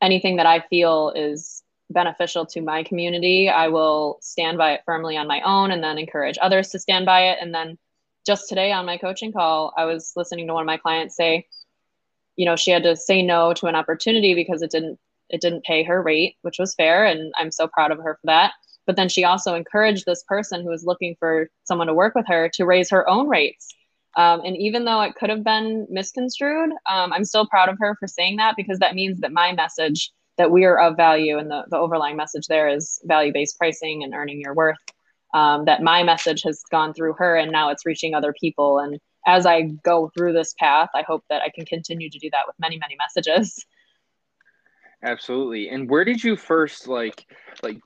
[0.00, 5.16] anything that I feel is beneficial to my community, I will stand by it firmly
[5.16, 7.38] on my own and then encourage others to stand by it.
[7.40, 7.78] And then
[8.26, 11.46] just today on my coaching call, I was listening to one of my clients say,
[12.36, 15.64] you know, she had to say no to an opportunity because it didn't it didn't
[15.64, 18.52] pay her rate, which was fair and I'm so proud of her for that.
[18.86, 22.26] But then she also encouraged this person who was looking for someone to work with
[22.26, 23.74] her to raise her own rates
[24.16, 27.96] um, and even though it could have been misconstrued, um, I'm still proud of her
[27.98, 31.50] for saying that because that means that my message that we are of value and
[31.50, 34.78] the, the overlying message there is value based pricing and earning your worth.
[35.34, 38.78] Um, that my message has gone through her and now it's reaching other people.
[38.78, 42.28] And as I go through this path, I hope that I can continue to do
[42.32, 43.64] that with many, many messages.
[45.02, 45.70] Absolutely.
[45.70, 47.24] And where did you first like
[47.62, 47.78] like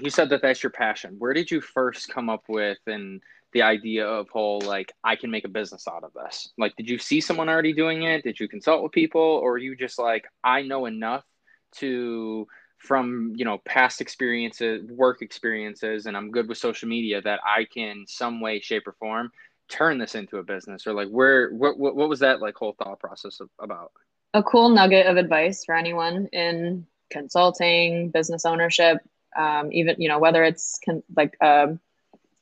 [0.00, 1.14] you said that that's your passion.
[1.18, 3.22] Where did you first come up with and
[3.54, 6.50] the idea of whole like I can make a business out of this?
[6.58, 8.24] Like, did you see someone already doing it?
[8.24, 11.24] Did you consult with people, or you just like I know enough
[11.76, 12.46] to
[12.78, 17.64] from you know past experiences, work experiences, and I'm good with social media that I
[17.72, 19.30] can some way, shape, or form
[19.68, 22.74] turn this into a business, or like where what what, what was that like whole
[22.78, 23.92] thought process of, about?
[24.34, 28.98] A cool nugget of advice for anyone in consulting, business ownership,
[29.38, 31.80] um, even you know whether it's con- like um,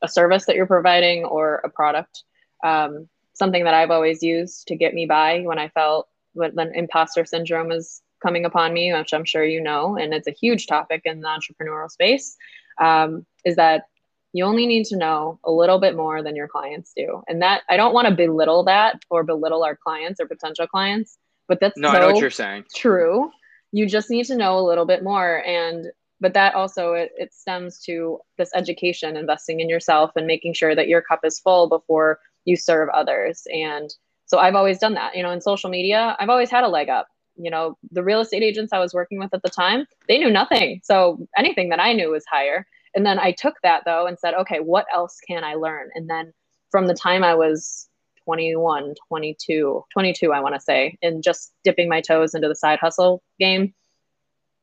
[0.02, 2.24] a service that you're providing or a product.
[2.64, 6.74] Um, something that I've always used to get me by when I felt when, when
[6.74, 10.66] imposter syndrome is coming upon me, which I'm sure you know, and it's a huge
[10.66, 12.36] topic in the entrepreneurial space,
[12.80, 13.86] um, is that
[14.32, 17.22] you only need to know a little bit more than your clients do.
[17.28, 21.18] And that I don't want to belittle that or belittle our clients or potential clients,
[21.48, 22.64] but that's no, so I know what you're saying.
[22.74, 23.30] True.
[23.72, 25.44] You just need to know a little bit more.
[25.44, 25.90] And
[26.22, 30.74] but that also it, it stems to this education, investing in yourself and making sure
[30.74, 33.42] that your cup is full before you serve others.
[33.52, 33.92] And
[34.26, 35.16] so I've always done that.
[35.16, 38.20] You know, in social media, I've always had a leg up you know the real
[38.20, 41.80] estate agents i was working with at the time they knew nothing so anything that
[41.80, 45.18] i knew was higher and then i took that though and said okay what else
[45.26, 46.30] can i learn and then
[46.70, 47.88] from the time i was
[48.24, 52.78] 21 22 22 i want to say and just dipping my toes into the side
[52.78, 53.72] hustle game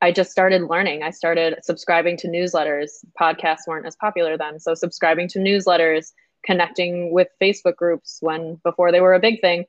[0.01, 1.03] i just started learning.
[1.03, 3.03] I started subscribing to newsletters.
[3.19, 4.59] Podcasts weren't as popular then.
[4.59, 6.11] So subscribing to newsletters
[6.45, 9.65] connecting with facebook groups when before they were a big thing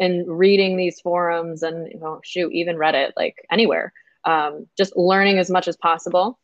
[0.00, 3.92] and reading these forums and you know shoot even reddit like anywhere.
[4.24, 6.38] Um, just learning as much as possible.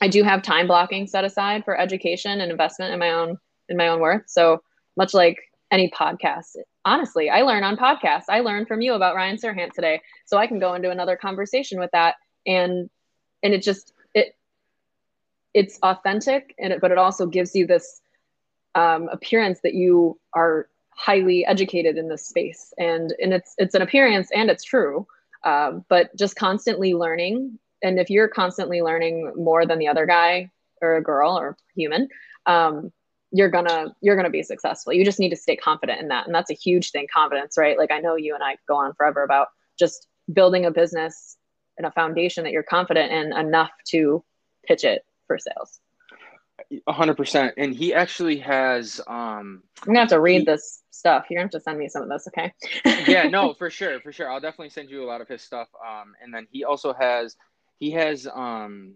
[0.00, 3.76] I do have time blocking set aside for education and investment in my own in
[3.76, 4.22] my own worth.
[4.26, 4.62] So
[4.96, 5.38] much like
[5.70, 8.24] any podcast honestly i learn on podcasts.
[8.30, 10.00] I learned from you about ryan serhant today.
[10.24, 12.14] So i can go into another conversation with that
[12.46, 12.90] and
[13.42, 14.36] and it just it
[15.54, 18.00] it's authentic and it, but it also gives you this
[18.74, 22.74] um, appearance that you are highly educated in this space.
[22.78, 25.06] And and it's it's an appearance and it's true
[25.44, 27.58] um, but just constantly learning.
[27.82, 30.50] And if you're constantly learning more than the other guy
[30.82, 32.08] or a girl or human
[32.46, 32.92] um,
[33.30, 34.92] you're gonna you're gonna be successful.
[34.92, 36.26] You just need to stay confident in that.
[36.26, 37.78] And that's a huge thing confidence right?
[37.78, 39.48] Like i know you and i go on forever about
[39.78, 41.37] just building a business
[41.78, 44.22] and a foundation that you're confident in enough to
[44.66, 45.80] pitch it for sales
[46.88, 47.54] hundred percent.
[47.56, 49.00] And he actually has.
[49.06, 51.26] um I'm gonna have to read he, this stuff.
[51.28, 52.52] You're gonna have to send me some of this, okay?
[53.10, 54.30] yeah, no, for sure, for sure.
[54.30, 55.68] I'll definitely send you a lot of his stuff.
[55.86, 57.36] Um, and then he also has,
[57.78, 58.94] he has, um,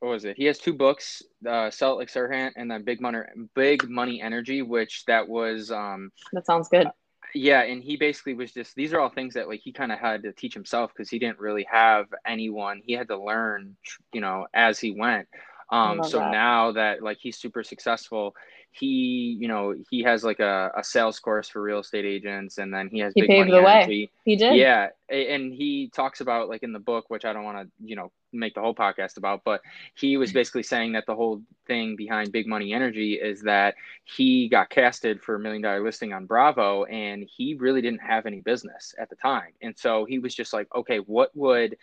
[0.00, 0.36] what was it?
[0.36, 3.18] He has two books, uh, Sell It Like Serhant, and then Big Money,
[3.54, 5.70] Big Money Energy, which that was.
[5.70, 6.88] um That sounds good.
[7.34, 9.98] Yeah, and he basically was just these are all things that like he kind of
[9.98, 12.82] had to teach himself because he didn't really have anyone.
[12.84, 13.76] He had to learn,
[14.12, 15.28] you know, as he went.
[15.70, 16.32] Um, so that.
[16.32, 18.34] now that like he's super successful,
[18.72, 22.72] he you know he has like a, a sales course for real estate agents, and
[22.72, 24.02] then he has he big paved money the energy.
[24.04, 24.10] way.
[24.24, 24.56] He did.
[24.56, 27.96] Yeah, and he talks about like in the book, which I don't want to you
[27.96, 29.60] know make the whole podcast about, but
[29.94, 30.38] he was mm-hmm.
[30.38, 35.22] basically saying that the whole thing behind big money energy is that he got casted
[35.22, 39.10] for a million dollar listing on Bravo, and he really didn't have any business at
[39.10, 41.76] the time, and so he was just like, okay, what would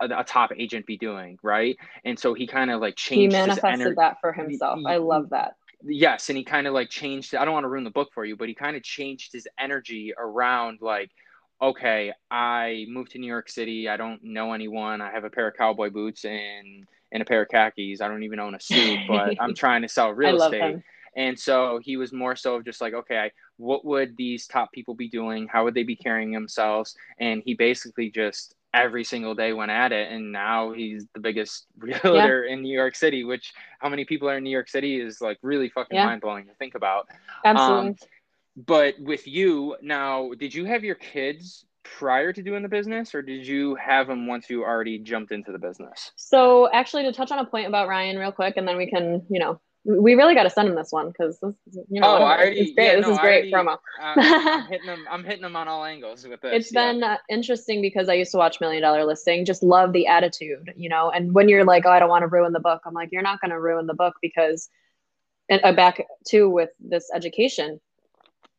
[0.00, 1.76] a, a top agent be doing, right?
[2.04, 3.34] And so he kind of like changed.
[3.34, 4.78] He manifested ener- that for himself.
[4.78, 5.56] He, I love that.
[5.86, 7.34] Yes, and he kind of like changed.
[7.34, 9.46] I don't want to ruin the book for you, but he kind of changed his
[9.58, 11.10] energy around like
[11.60, 13.88] okay, I moved to New York City.
[13.88, 15.00] I don't know anyone.
[15.00, 18.00] I have a pair of cowboy boots and and a pair of khakis.
[18.00, 20.82] I don't even own a suit, but I'm trying to sell real estate.
[21.16, 25.08] And so he was more so just like, okay, what would these top people be
[25.08, 25.46] doing?
[25.46, 26.96] How would they be carrying themselves?
[27.20, 31.66] And he basically just every single day went at it and now he's the biggest
[31.78, 32.52] realtor yeah.
[32.52, 35.38] in New York City which how many people are in New York City is like
[35.42, 36.04] really fucking yeah.
[36.04, 37.08] mind-blowing to think about
[37.44, 37.96] absolutely um,
[38.56, 43.22] but with you now did you have your kids prior to doing the business or
[43.22, 47.30] did you have them once you already jumped into the business so actually to touch
[47.30, 50.34] on a point about Ryan real quick and then we can you know we really
[50.34, 51.54] got to send him this one because this,
[51.90, 52.86] you know oh, already, it's great.
[52.86, 53.74] Yeah, this no, is great already, promo.
[53.74, 55.04] uh, I'm hitting them.
[55.10, 56.52] I'm hitting them on all angles with this.
[56.54, 56.92] It's yeah.
[56.92, 59.44] been uh, interesting because I used to watch Million Dollar Listing.
[59.44, 61.10] Just love the attitude, you know.
[61.10, 63.22] And when you're like, oh, I don't want to ruin the book, I'm like, you're
[63.22, 64.70] not going to ruin the book because,
[65.50, 67.78] and uh, back to with this education,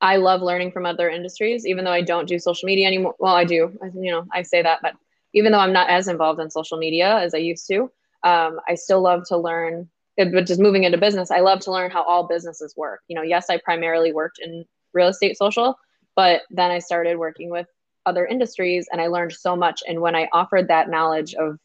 [0.01, 1.65] I love learning from other industries.
[1.65, 3.77] Even though I don't do social media anymore, well, I do.
[3.93, 4.93] You know, I say that, but
[5.33, 7.91] even though I'm not as involved in social media as I used to,
[8.23, 11.91] um, I still love to learn but just moving into business, I love to learn
[11.91, 13.01] how all businesses work.
[13.07, 15.77] You know, yes, I primarily worked in real estate social,
[16.15, 17.67] but then I started working with
[18.05, 19.81] other industries and I learned so much.
[19.87, 21.59] And when I offered that knowledge of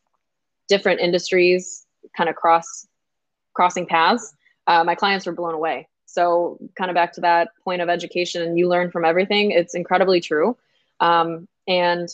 [0.68, 2.86] different industries kind of cross
[3.54, 4.34] crossing paths,
[4.66, 5.88] uh, my clients were blown away.
[6.12, 9.52] So, kind of back to that point of education, and you learn from everything.
[9.52, 10.56] It's incredibly true.
[10.98, 12.08] Um, and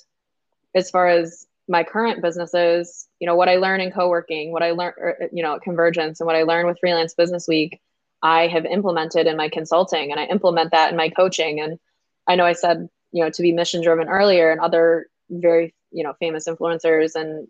[0.75, 4.73] as far as my current businesses, you know, what I learn in co-working, what I
[4.73, 4.93] learn,
[5.33, 7.81] you know, convergence and what I learn with freelance business week,
[8.23, 11.61] I have implemented in my consulting and I implement that in my coaching.
[11.61, 11.79] And
[12.27, 16.05] I know I said, you know, to be mission driven earlier and other very, you
[16.05, 17.49] know, famous influencers and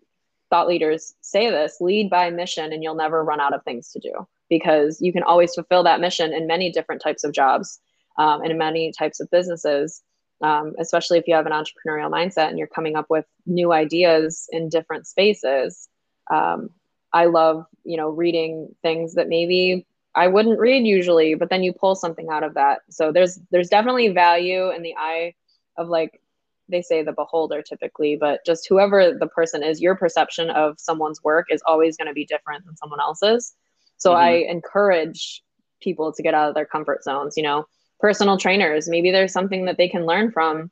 [0.49, 3.99] thought leaders say this, lead by mission and you'll never run out of things to
[3.99, 7.79] do because you can always fulfill that mission in many different types of jobs
[8.17, 10.03] um, and in many types of businesses
[10.41, 14.47] um, especially if you have an entrepreneurial mindset and you're coming up with new ideas
[14.51, 15.89] in different spaces.
[16.31, 16.69] Um,
[17.13, 21.73] I love, you know, reading things that maybe I wouldn't read usually, but then you
[21.73, 22.79] pull something out of that.
[22.89, 25.33] So there's there's definitely value in the eye
[25.77, 26.21] of like
[26.69, 31.23] they say the beholder typically, but just whoever the person is, your perception of someone's
[31.23, 33.53] work is always going to be different than someone else's.
[33.97, 34.19] So mm-hmm.
[34.19, 35.41] I encourage
[35.81, 37.65] people to get out of their comfort zones, you know,
[37.99, 38.87] personal trainers.
[38.87, 40.71] Maybe there's something that they can learn from.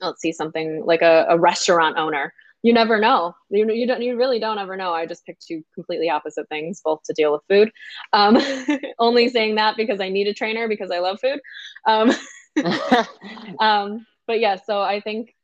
[0.00, 2.32] Let's see something like a, a restaurant owner.
[2.62, 3.34] You never know.
[3.50, 4.02] You, you don't.
[4.02, 4.92] You really don't ever know.
[4.92, 7.70] I just picked two completely opposite things, both to deal with food.
[8.12, 8.38] Um,
[8.98, 11.40] only saying that because I need a trainer because I love food.
[11.86, 12.12] Um,
[13.60, 15.34] um, but yeah, so I think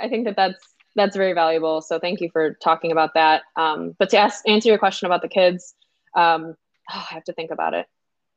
[0.00, 1.80] I think that that's that's very valuable.
[1.80, 3.42] So thank you for talking about that.
[3.56, 5.74] Um, but to ask, answer your question about the kids,
[6.14, 6.56] um,
[6.90, 7.86] oh, I have to think about it.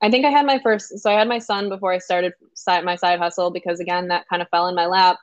[0.02, 2.86] I think I had my first, so I had my son before I started side,
[2.86, 5.18] my side hustle because again, that kind of fell in my lap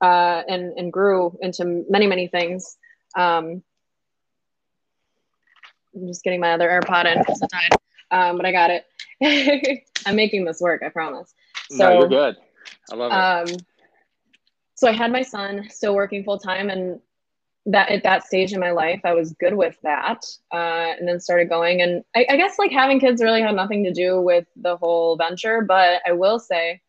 [0.00, 2.76] uh, and, and grew into many, many things.
[3.16, 3.62] Um,
[5.94, 7.78] I'm just getting my other AirPod in because it died,
[8.10, 9.82] um, but I got it.
[10.06, 11.32] I'm making this work, I promise.
[11.70, 12.36] So, no, you're good.
[12.92, 13.52] I love it.
[13.54, 13.58] Um,
[14.74, 17.00] so I had my son still working full time, and
[17.66, 20.24] that at that stage in my life, I was good with that.
[20.52, 21.80] Uh, and then started going.
[21.80, 25.16] And I, I, guess like having kids really had nothing to do with the whole
[25.16, 26.82] venture, but I will say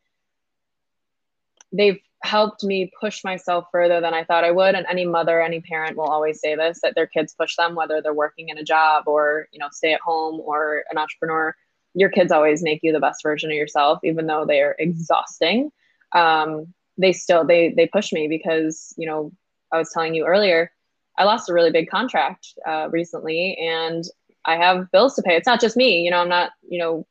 [1.72, 4.76] they've helped me push myself further than I thought I would.
[4.76, 8.02] And any mother, any parent will always say this that their kids push them, whether
[8.02, 11.56] they're working in a job or, you know, stay at home or an entrepreneur.
[11.94, 15.72] Your kids always make you the best version of yourself, even though they are exhausting.
[16.12, 19.32] Um, they still they they push me because you know
[19.76, 20.72] I was telling you earlier,
[21.18, 24.04] I lost a really big contract uh, recently, and
[24.46, 25.36] I have bills to pay.
[25.36, 26.18] It's not just me, you know.
[26.18, 27.06] I'm not, you know,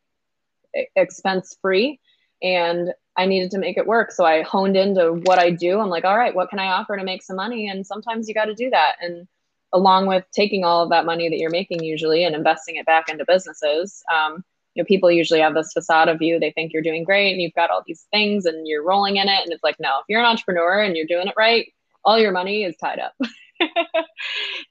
[0.97, 2.01] expense free,
[2.43, 4.11] and I needed to make it work.
[4.12, 5.79] So I honed into what I do.
[5.79, 7.69] I'm like, all right, what can I offer to make some money?
[7.69, 8.97] And sometimes you got to do that.
[9.01, 9.29] And
[9.73, 13.09] along with taking all of that money that you're making usually and investing it back
[13.09, 14.45] into businesses, um,
[14.75, 16.41] you know, people usually have this facade of you.
[16.41, 19.29] They think you're doing great and you've got all these things and you're rolling in
[19.29, 19.43] it.
[19.45, 21.73] And it's like, no, if you're an entrepreneur and you're doing it right,
[22.05, 23.15] all your money is tied up.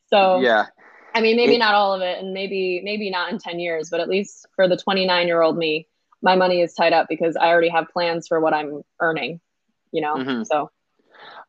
[0.07, 0.67] so yeah.
[1.15, 3.89] I mean, maybe it, not all of it, and maybe maybe not in ten years,
[3.89, 5.87] but at least for the 29 year old me,
[6.21, 9.39] my money is tied up because I already have plans for what I'm earning.
[9.91, 10.43] You know, mm-hmm.
[10.43, 10.71] so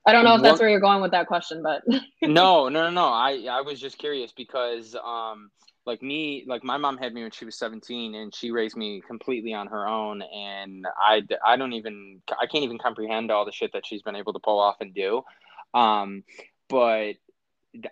[0.06, 1.82] I don't know if that's where you're going with that question, but
[2.22, 3.06] no, no, no, no.
[3.06, 5.50] I I was just curious because um
[5.86, 9.02] like me like my mom had me when she was 17 and she raised me
[9.06, 13.52] completely on her own and I I don't even I can't even comprehend all the
[13.52, 15.22] shit that she's been able to pull off and do.
[15.74, 16.24] Um
[16.68, 17.14] but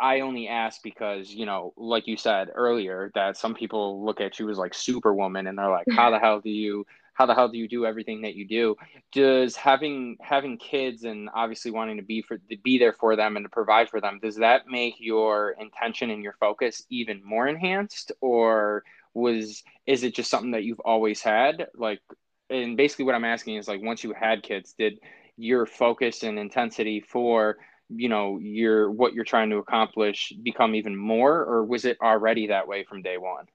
[0.00, 4.38] I only ask because, you know, like you said earlier, that some people look at
[4.38, 7.48] you as like superwoman and they're like, how the hell do you how the hell
[7.48, 8.76] do you do everything that you do?
[9.12, 13.36] Does having having kids and obviously wanting to be for to be there for them
[13.36, 17.48] and to provide for them, does that make your intention and your focus even more
[17.48, 18.12] enhanced?
[18.20, 21.66] Or was is it just something that you've always had?
[21.74, 22.00] Like
[22.48, 24.98] and basically what I'm asking is like once you had kids, did
[25.36, 27.56] your focus and intensity for
[27.96, 32.48] you know your what you're trying to accomplish become even more or was it already
[32.48, 33.46] that way from day one?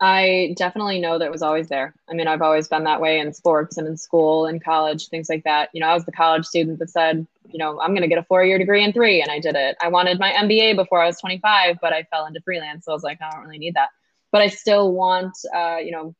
[0.00, 1.94] I definitely know that it was always there.
[2.08, 5.28] I mean i've always been that way in sports and in school and college things
[5.28, 5.70] like that.
[5.72, 8.18] You know i was the college student that said you know i'm going to get
[8.18, 9.76] a four year degree in three and i did it.
[9.80, 12.94] I wanted my mba before i was 25 but i fell into freelance so i
[12.94, 13.88] was like i don't really need that.
[14.30, 16.14] But i still want uh, you know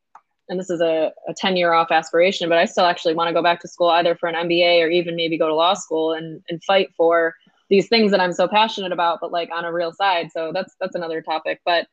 [0.48, 3.34] and this is a, a 10 year off aspiration, but I still actually want to
[3.34, 6.12] go back to school either for an MBA or even maybe go to law school
[6.12, 7.34] and, and fight for
[7.68, 10.30] these things that I'm so passionate about, but like on a real side.
[10.32, 11.86] So that's, that's another topic, but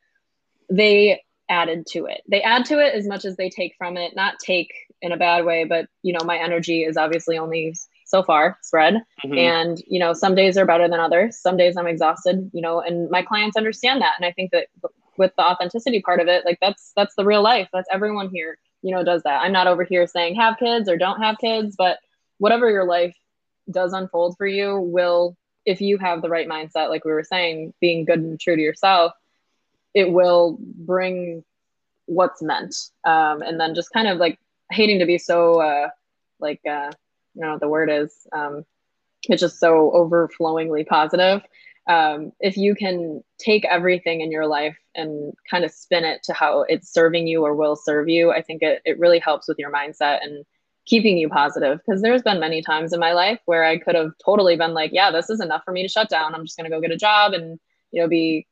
[0.70, 2.22] they added to it.
[2.28, 5.16] They add to it as much as they take from it, not take in a
[5.16, 7.74] bad way, but you know, my energy is obviously only
[8.06, 8.94] so far spread.
[9.24, 9.34] Mm-hmm.
[9.34, 11.38] And, you know, some days are better than others.
[11.38, 14.14] Some days I'm exhausted, you know, and my clients understand that.
[14.18, 14.68] And I think that
[15.18, 18.58] with the authenticity part of it like that's that's the real life that's everyone here
[18.82, 21.74] you know does that i'm not over here saying have kids or don't have kids
[21.76, 21.98] but
[22.38, 23.16] whatever your life
[23.70, 27.72] does unfold for you will if you have the right mindset like we were saying
[27.80, 29.12] being good and true to yourself
[29.94, 31.42] it will bring
[32.06, 32.74] what's meant.
[33.04, 34.38] Um, and then just kind of like
[34.70, 35.88] hating to be so uh,
[36.38, 38.26] like uh, don't know what the word is.
[38.32, 38.64] Um,
[39.22, 41.42] it's just so overflowingly positive.
[41.88, 46.32] Um, if you can take everything in your life and kind of spin it to
[46.32, 49.58] how it's serving you or will serve you, I think it, it really helps with
[49.58, 50.44] your mindset and
[50.86, 51.78] keeping you positive.
[51.78, 54.92] Because there's been many times in my life where I could have totally been like,
[54.92, 56.34] yeah, this is enough for me to shut down.
[56.34, 57.58] I'm just going to go get a job and,
[57.92, 58.46] you know, be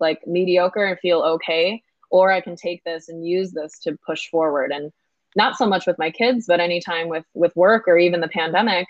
[0.00, 1.82] like mediocre and feel okay.
[2.10, 4.72] Or I can take this and use this to push forward.
[4.72, 4.90] And
[5.36, 8.88] not so much with my kids, but anytime with with work or even the pandemic,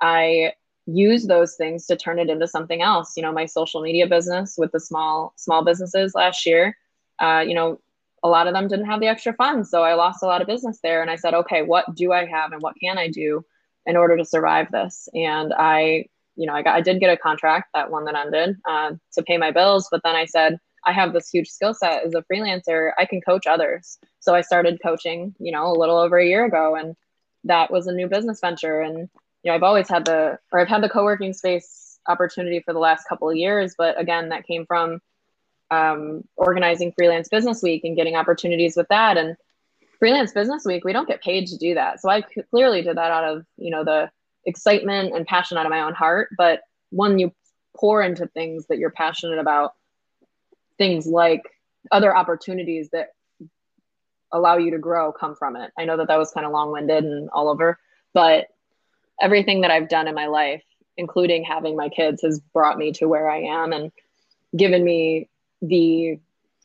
[0.00, 0.54] I
[0.86, 3.14] use those things to turn it into something else.
[3.16, 6.76] You know, my social media business with the small small businesses last year,
[7.20, 7.80] uh, you know,
[8.22, 10.46] a lot of them didn't have the extra funds, so I lost a lot of
[10.46, 11.02] business there.
[11.02, 13.44] And I said, okay, what do I have and what can I do
[13.86, 15.08] in order to survive this?
[15.14, 16.06] And I,
[16.36, 19.22] you know, I got I did get a contract, that one that ended, uh, to
[19.22, 20.58] pay my bills, but then I said.
[20.86, 22.90] I have this huge skill set as a freelancer.
[22.98, 23.96] I can coach others.
[24.20, 26.94] So I started coaching, you know, a little over a year ago, and
[27.44, 28.82] that was a new business venture.
[28.82, 29.08] And
[29.44, 32.78] you know, I've always had the, or I've had the co-working space opportunity for the
[32.78, 35.00] last couple of years, but again, that came from
[35.70, 39.16] um, organizing Freelance Business Week and getting opportunities with that.
[39.16, 39.36] And
[39.98, 42.00] Freelance Business Week, we don't get paid to do that.
[42.00, 44.10] So I clearly did that out of, you know, the
[44.46, 46.28] excitement and passion out of my own heart.
[46.36, 47.32] But when you
[47.76, 49.72] pour into things that you're passionate about,
[50.78, 51.42] things like
[51.90, 53.08] other opportunities that
[54.32, 55.70] allow you to grow come from it.
[55.78, 57.78] I know that that was kind of long winded and all over,
[58.12, 58.48] but
[59.20, 60.62] everything that I've done in my life,
[60.96, 63.92] including having my kids, has brought me to where I am and
[64.56, 65.28] given me
[65.62, 66.18] the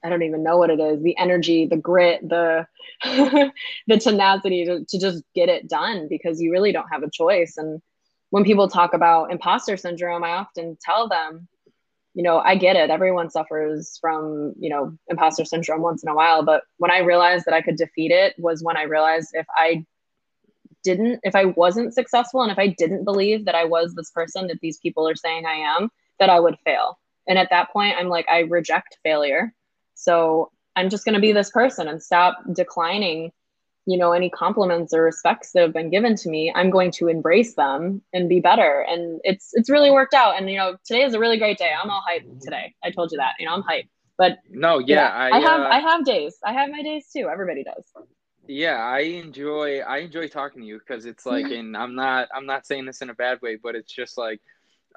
[0.04, 2.66] I don't even know what it is the energy, the grit, the
[3.88, 7.58] the tenacity to, to just get it done because you really don't have a choice.
[7.58, 7.82] And
[8.30, 11.48] when people talk about imposter syndrome, I often tell them,
[12.14, 12.90] you know, I get it.
[12.90, 16.44] Everyone suffers from, you know, imposter syndrome once in a while.
[16.44, 19.86] But when I realized that I could defeat it was when I realized if I
[20.84, 24.48] didn't, if I wasn't successful and if I didn't believe that I was this person
[24.48, 27.00] that these people are saying I am, that I would fail.
[27.28, 29.54] And at that point, I'm like, I reject failure.
[29.96, 33.32] So I'm just going to be this person and stop declining,
[33.86, 36.52] you know, any compliments or respects that have been given to me.
[36.56, 38.86] I'm going to embrace them and be better.
[38.88, 40.38] And it's it's really worked out.
[40.38, 41.72] And you know, today is a really great day.
[41.72, 42.74] I'm all hyped today.
[42.84, 43.34] I told you that.
[43.40, 43.90] You know, I'm hyped.
[44.18, 46.38] But no, yeah, yeah I, I, have uh, I have days.
[46.46, 47.30] I have my days too.
[47.32, 47.86] Everybody does
[48.50, 52.48] yeah i enjoy i enjoy talking to you because it's like and i'm not i'm
[52.48, 54.42] not saying this in a bad way but it's just like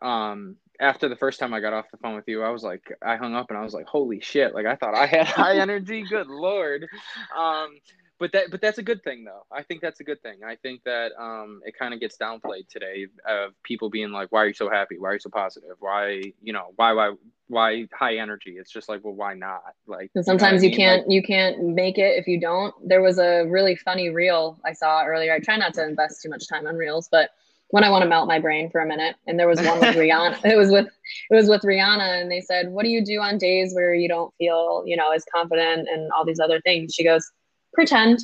[0.01, 2.81] um after the first time i got off the phone with you i was like
[3.05, 5.59] i hung up and i was like holy shit like i thought i had high
[5.59, 6.87] energy good lord.
[7.39, 7.77] Um
[8.19, 9.45] but that but that's a good thing though.
[9.51, 10.45] I think that's a good thing.
[10.47, 14.45] I think that um it kind of gets downplayed today of people being like why
[14.45, 14.99] are you so happy?
[14.99, 15.77] Why are you so positive?
[15.81, 17.15] Why you know why why
[17.49, 18.57] why high energy?
[18.59, 19.63] It's just like well why not?
[19.87, 22.75] Like sometimes you, know you can't like, you can't make it if you don't.
[22.87, 25.33] There was a really funny reel i saw earlier.
[25.33, 27.31] I try not to invest too much time on reels but
[27.73, 29.17] when I want to melt my brain for a minute.
[29.27, 30.45] And there was one with Rihanna.
[30.45, 30.87] It was with
[31.31, 34.09] it was with Rihanna, and they said, "What do you do on days where you
[34.09, 37.29] don't feel, you know, as confident and all these other things?" She goes,
[37.75, 38.21] pretend.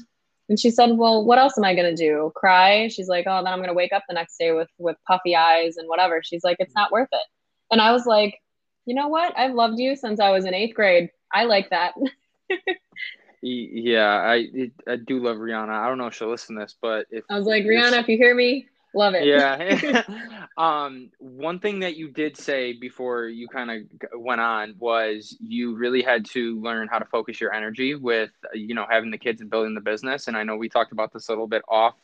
[0.48, 2.32] And she said, Well, what else am I going to do?
[2.34, 2.88] Cry?
[2.88, 5.36] She's like, Oh, then I'm going to wake up the next day with, with puffy
[5.36, 6.20] eyes and whatever.
[6.22, 7.26] She's like, It's not worth it.
[7.70, 8.38] And I was like,
[8.86, 9.36] You know what?
[9.36, 11.10] I've loved you since I was in eighth grade.
[11.32, 11.94] I like that.
[13.42, 15.68] yeah, I I do love Rihanna.
[15.68, 18.08] I don't know if she'll listen to this, but if I was like, Rihanna, if
[18.08, 19.26] you hear me, Love it.
[19.26, 20.02] Yeah.
[20.56, 25.76] um, one thing that you did say before you kind of went on was you
[25.76, 29.40] really had to learn how to focus your energy with, you know, having the kids
[29.40, 30.28] and building the business.
[30.28, 31.94] And I know we talked about this a little bit off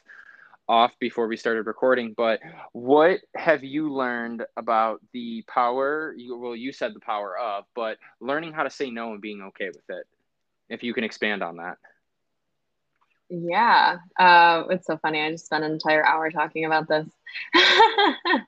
[0.69, 2.41] off before we started recording but
[2.73, 7.99] what have you learned about the power you, well you said the power of but
[8.21, 10.07] learning how to say no and being okay with it
[10.71, 11.77] if you can expand on that
[13.29, 15.21] yeah, uh, it's so funny.
[15.21, 17.09] I just spent an entire hour talking about this.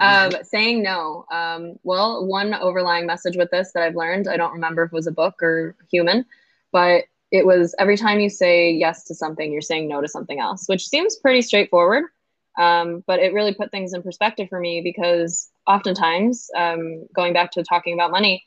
[0.00, 1.24] um, saying no.
[1.30, 4.94] Um, well, one overlying message with this that I've learned, I don't remember if it
[4.94, 6.26] was a book or human,
[6.72, 10.40] but it was every time you say yes to something, you're saying no to something
[10.40, 12.04] else, which seems pretty straightforward.
[12.58, 17.50] Um, but it really put things in perspective for me because oftentimes, um, going back
[17.52, 18.44] to talking about money,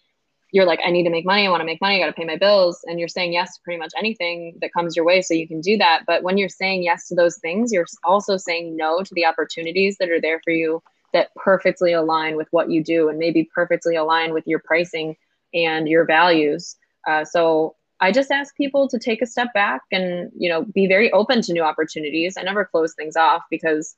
[0.52, 1.46] you're like, I need to make money.
[1.46, 1.96] I want to make money.
[1.96, 2.80] I got to pay my bills.
[2.86, 5.62] And you're saying yes to pretty much anything that comes your way so you can
[5.62, 6.04] do that.
[6.08, 9.98] But when you're saying yes to those things, you're also saying no to the opportunities
[10.00, 10.82] that are there for you
[11.14, 15.16] that perfectly align with what you do and maybe perfectly align with your pricing
[15.54, 16.76] and your values.
[17.08, 20.88] Uh, so I just ask people to take a step back and, you know, be
[20.88, 22.38] very open to new opportunities.
[22.38, 23.96] I never close things off because,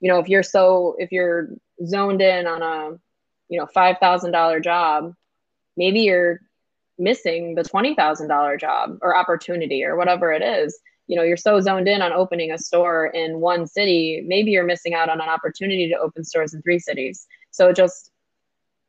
[0.00, 1.48] you know, if you're so, if you're
[1.84, 2.98] zoned in on a,
[3.48, 5.14] you know, $5,000 job
[5.76, 6.40] maybe you're
[6.98, 10.78] missing the $20,000 job or opportunity or whatever it is.
[11.06, 14.64] You know, you're so zoned in on opening a store in one city, maybe you're
[14.64, 17.26] missing out on an opportunity to open stores in three cities.
[17.50, 18.10] So just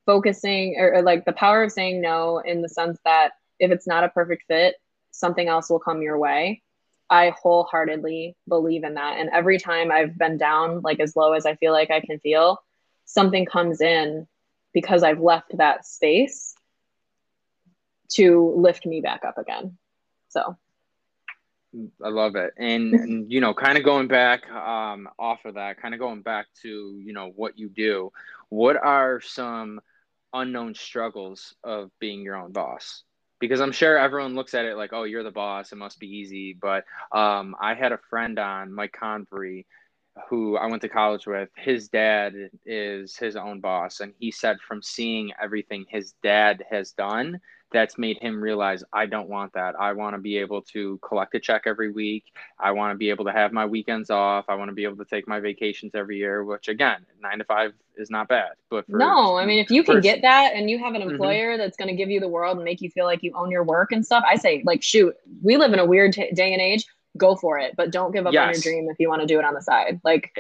[0.05, 3.87] focusing or, or like the power of saying no in the sense that if it's
[3.87, 4.75] not a perfect fit,
[5.11, 6.61] something else will come your way.
[7.09, 9.19] I wholeheartedly believe in that.
[9.19, 12.19] And every time I've been down, like as low as I feel like I can
[12.19, 12.57] feel,
[13.05, 14.27] something comes in
[14.73, 16.55] because I've left that space
[18.15, 19.77] to lift me back up again.
[20.29, 20.57] So
[22.03, 22.53] I love it.
[22.57, 26.21] And, and you know, kind of going back um, off of that, kind of going
[26.21, 28.11] back to, you know, what you do,
[28.49, 29.79] what are some
[30.33, 33.03] unknown struggles of being your own boss?
[33.39, 35.71] Because I'm sure everyone looks at it like, oh, you're the boss.
[35.71, 36.53] It must be easy.
[36.53, 39.65] But um, I had a friend on, Mike Convery,
[40.29, 42.33] who I went to college with, his dad
[42.65, 43.99] is his own boss.
[43.99, 47.39] And he said from seeing everything his dad has done,
[47.71, 49.79] that's made him realize I don't want that.
[49.79, 52.25] I want to be able to collect a check every week.
[52.59, 54.45] I want to be able to have my weekends off.
[54.49, 57.45] I want to be able to take my vacations every year, which again, nine to
[57.45, 58.51] five is not bad.
[58.69, 61.01] But for, no, I mean, if you can for, get that and you have an
[61.01, 61.11] mm-hmm.
[61.11, 61.59] employer mm-hmm.
[61.59, 63.63] that's going to give you the world and make you feel like you own your
[63.63, 66.61] work and stuff, I say, like, shoot, we live in a weird t- day and
[66.61, 66.85] age.
[67.17, 68.47] Go for it, but don't give up yes.
[68.47, 69.99] on your dream if you want to do it on the side.
[70.05, 70.31] Like,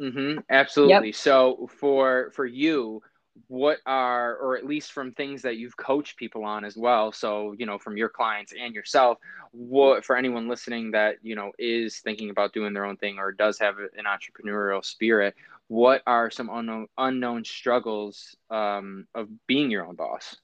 [0.00, 1.08] mm-hmm, absolutely.
[1.08, 1.14] Yep.
[1.16, 3.02] So for for you,
[3.48, 7.12] what are or at least from things that you've coached people on as well.
[7.12, 9.18] So you know from your clients and yourself
[9.52, 13.32] what for anyone listening that you know is thinking about doing their own thing or
[13.32, 15.34] does have an entrepreneurial spirit
[15.68, 20.36] what are some unknown unknown struggles um, of being your own boss?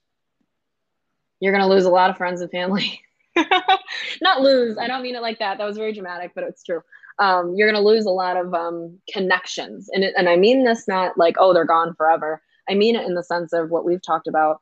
[1.41, 3.03] You're going to lose a lot of friends and family.
[4.22, 6.80] Not lose i don't mean it like that that was very dramatic but it's true.
[7.20, 10.64] Um, you're going to lose a lot of um, connections and, it, and i mean
[10.64, 13.85] this not like oh they're gone forever I mean it in the sense of what
[13.85, 14.61] we've talked about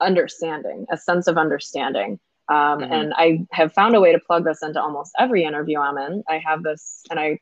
[0.00, 2.18] understanding, a sense of understanding.
[2.48, 2.92] Um, mm-hmm.
[2.92, 6.22] And I have found a way to plug this into almost every interview I'm in.
[6.28, 7.40] I have this, and I,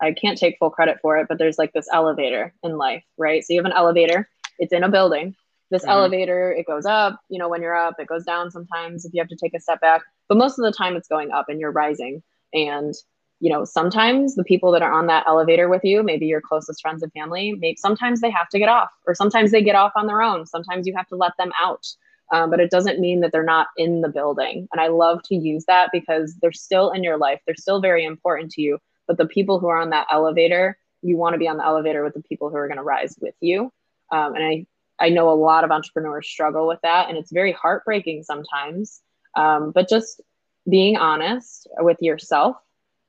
[0.00, 3.44] I can't take full credit for it, but there's like this elevator in life, right?
[3.44, 5.36] So you have an elevator, it's in a building.
[5.70, 5.90] This mm-hmm.
[5.90, 9.20] elevator, it goes up, you know, when you're up, it goes down sometimes if you
[9.20, 11.60] have to take a step back, but most of the time it's going up and
[11.60, 12.22] you're rising.
[12.52, 12.92] And
[13.40, 16.82] you know, sometimes the people that are on that elevator with you, maybe your closest
[16.82, 19.92] friends and family, maybe sometimes they have to get off, or sometimes they get off
[19.96, 20.46] on their own.
[20.46, 21.86] Sometimes you have to let them out.
[22.32, 24.68] Um, but it doesn't mean that they're not in the building.
[24.70, 27.40] And I love to use that because they're still in your life.
[27.44, 28.78] They're still very important to you.
[29.08, 32.04] But the people who are on that elevator, you want to be on the elevator
[32.04, 33.72] with the people who are going to rise with you.
[34.12, 34.66] Um, and I,
[35.00, 39.00] I know a lot of entrepreneurs struggle with that, and it's very heartbreaking sometimes.
[39.34, 40.20] Um, but just
[40.68, 42.56] being honest with yourself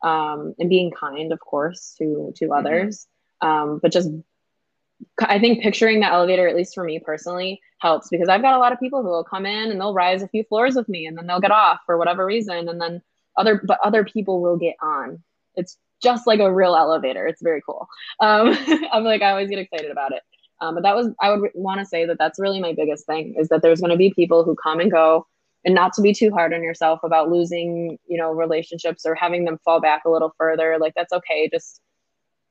[0.04, 2.54] um, and being kind, of course, to to mm-hmm.
[2.54, 3.08] others.
[3.41, 4.10] Um, but just,
[5.20, 8.60] I think picturing the elevator, at least for me personally, helps because I've got a
[8.60, 11.06] lot of people who will come in and they'll rise a few floors with me,
[11.06, 13.02] and then they'll get off for whatever reason, and then
[13.38, 15.24] other but other people will get on.
[15.56, 17.28] It's just like a real elevator.
[17.28, 17.88] It's very cool.
[18.20, 18.58] Um,
[18.91, 20.24] I'm like I always get excited about it.
[20.62, 23.36] Um, but that was I would want to say that that's really my biggest thing
[23.38, 25.26] is that there's going to be people who come and go
[25.66, 29.45] and not to be too hard on yourself about losing you know relationships or having
[29.45, 31.49] them fall back a little further like that's okay.
[31.51, 31.82] Just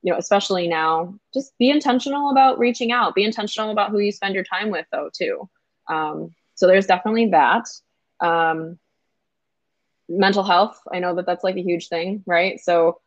[0.03, 3.15] you know especially now just be intentional about reaching out.
[3.15, 5.49] Be intentional about who you spend your time with though too.
[5.89, 7.67] Um, so there's definitely that.
[8.21, 8.79] Um,
[10.11, 12.59] mental health i know that that's like a huge thing right?
[12.61, 13.01] So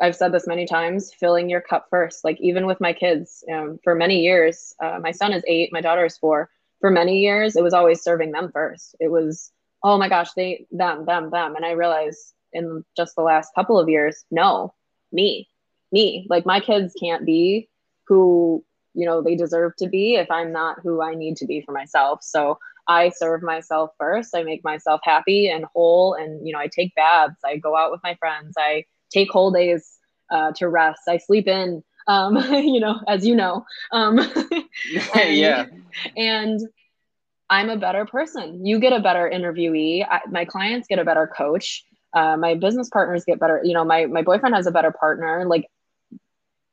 [0.00, 2.24] i've said this many times filling your cup first.
[2.24, 5.80] Like even with my kids um, for many years uh, my son is eight my
[5.80, 6.50] daughter is four
[6.82, 8.96] for many years, it was always serving them first.
[9.00, 9.50] It was,
[9.82, 11.54] oh my gosh, they, them, them, them.
[11.56, 14.74] And I realized in just the last couple of years, no,
[15.12, 15.48] me,
[15.92, 16.26] me.
[16.28, 17.70] Like my kids can't be
[18.08, 18.64] who,
[18.94, 21.70] you know, they deserve to be if I'm not who I need to be for
[21.70, 22.18] myself.
[22.22, 22.58] So
[22.88, 24.34] I serve myself first.
[24.34, 26.14] I make myself happy and whole.
[26.14, 29.52] And, you know, I take baths, I go out with my friends, I take whole
[29.52, 29.98] days
[30.32, 33.64] uh, to rest, I sleep in um, you know, as you know.
[33.92, 34.18] Um,
[35.14, 35.66] and, yeah.
[36.16, 36.60] And
[37.50, 38.64] I'm a better person.
[38.64, 40.06] You get a better interviewee.
[40.08, 41.84] I, my clients get a better coach.
[42.14, 43.60] Uh, my business partners get better.
[43.64, 45.44] You know, my my boyfriend has a better partner.
[45.46, 45.66] Like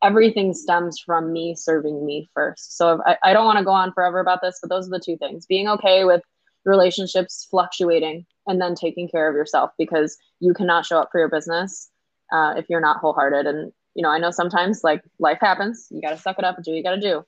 [0.01, 2.77] everything stems from me serving me first.
[2.77, 5.01] So I, I don't want to go on forever about this, but those are the
[5.03, 6.21] two things: being okay with
[6.65, 11.29] relationships fluctuating, and then taking care of yourself because you cannot show up for your
[11.29, 11.89] business
[12.31, 13.47] uh, if you're not wholehearted.
[13.47, 16.55] And you know, I know sometimes like life happens, you got to suck it up
[16.55, 17.25] and do what you got to do,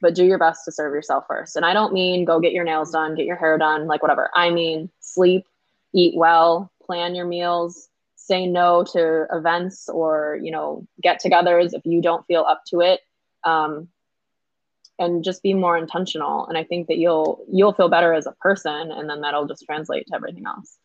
[0.00, 1.56] but do your best to serve yourself first.
[1.56, 4.30] And I don't mean go get your nails done, get your hair done, like whatever.
[4.34, 5.46] I mean, sleep,
[5.92, 11.84] eat well, plan your meals, say no to events or, you know, get togethers if
[11.84, 13.00] you don't feel up to it.
[13.44, 13.88] Um,
[14.98, 18.32] and just be more intentional and i think that you'll you'll feel better as a
[18.40, 20.78] person and then that'll just translate to everything else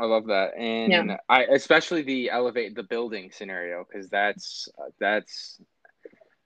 [0.00, 1.16] I love that, and yeah.
[1.28, 4.66] I especially the elevate the building scenario because that's
[4.98, 5.60] that's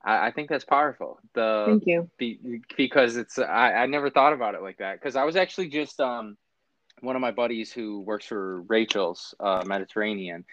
[0.05, 1.21] I, I, think that's powerful.
[1.35, 5.15] The thank you be, because it's I, I never thought about it like that because
[5.15, 6.37] I was actually just um
[7.01, 10.45] one of my buddies who works for Rachel's uh, Mediterranean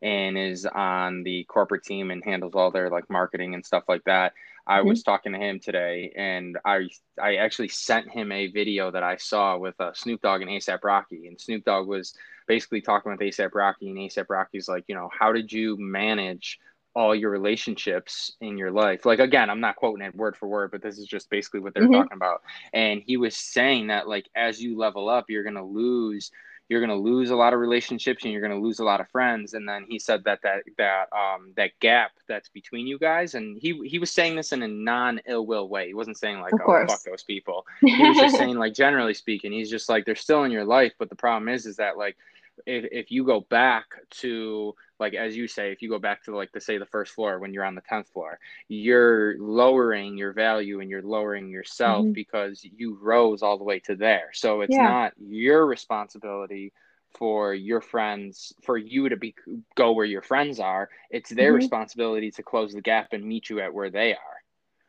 [0.00, 4.04] and is on the corporate team and handles all their like marketing and stuff like
[4.04, 4.32] that.
[4.66, 4.88] I mm-hmm.
[4.88, 6.88] was talking to him today, and I
[7.20, 10.82] I actually sent him a video that I saw with uh, Snoop Dogg and ASAP
[10.82, 12.14] Rocky, and Snoop Dogg was
[12.46, 16.58] basically talking with ASAP Rocky, and ASAP Rocky's like, you know, how did you manage
[16.94, 19.04] all your relationships in your life.
[19.04, 21.74] Like again, I'm not quoting it word for word, but this is just basically what
[21.74, 21.92] they're mm-hmm.
[21.92, 22.40] talking about.
[22.72, 26.30] And he was saying that like as you level up, you're gonna lose
[26.68, 29.00] you're going to lose a lot of relationships and you're going to lose a lot
[29.00, 32.98] of friends and then he said that that that um that gap that's between you
[32.98, 36.16] guys and he he was saying this in a non ill will way he wasn't
[36.16, 39.88] saying like oh fuck those people he was just saying like generally speaking he's just
[39.88, 42.16] like they're still in your life but the problem is is that like
[42.64, 46.34] if, if you go back to like as you say if you go back to
[46.34, 48.38] like to say the first floor when you're on the 10th floor
[48.68, 52.12] you're lowering your value and you're lowering yourself mm-hmm.
[52.12, 54.88] because you rose all the way to there so it's yeah.
[54.88, 56.72] not your responsibility
[57.18, 59.34] for your friends for you to be
[59.74, 61.56] go where your friends are it's their mm-hmm.
[61.56, 64.35] responsibility to close the gap and meet you at where they are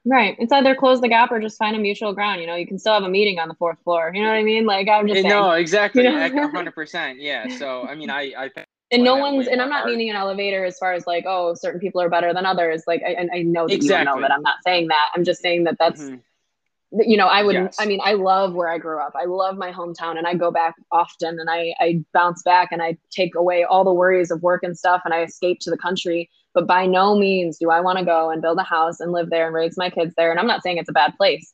[0.09, 0.37] Right.
[0.39, 2.39] It's either close the gap or just find a mutual ground.
[2.39, 4.11] You know, you can still have a meeting on the fourth floor.
[4.13, 4.65] You know what I mean?
[4.65, 5.27] Like I'm just saying.
[5.27, 6.03] No, exactly.
[6.03, 6.49] You know?
[6.49, 7.15] 100%.
[7.19, 7.57] Yeah.
[7.57, 8.49] So, I mean, I, I
[8.91, 11.79] and no one's and i'm not meaning an elevator as far as like oh certain
[11.79, 14.09] people are better than others like i, I know that exactly.
[14.09, 17.01] you know that i'm not saying that i'm just saying that that's mm-hmm.
[17.01, 17.75] you know i would yes.
[17.79, 20.51] i mean i love where i grew up i love my hometown and i go
[20.51, 24.41] back often and i i bounce back and i take away all the worries of
[24.41, 27.81] work and stuff and i escape to the country but by no means do I
[27.81, 30.31] want to go and build a house and live there and raise my kids there.
[30.31, 31.53] And I'm not saying it's a bad place.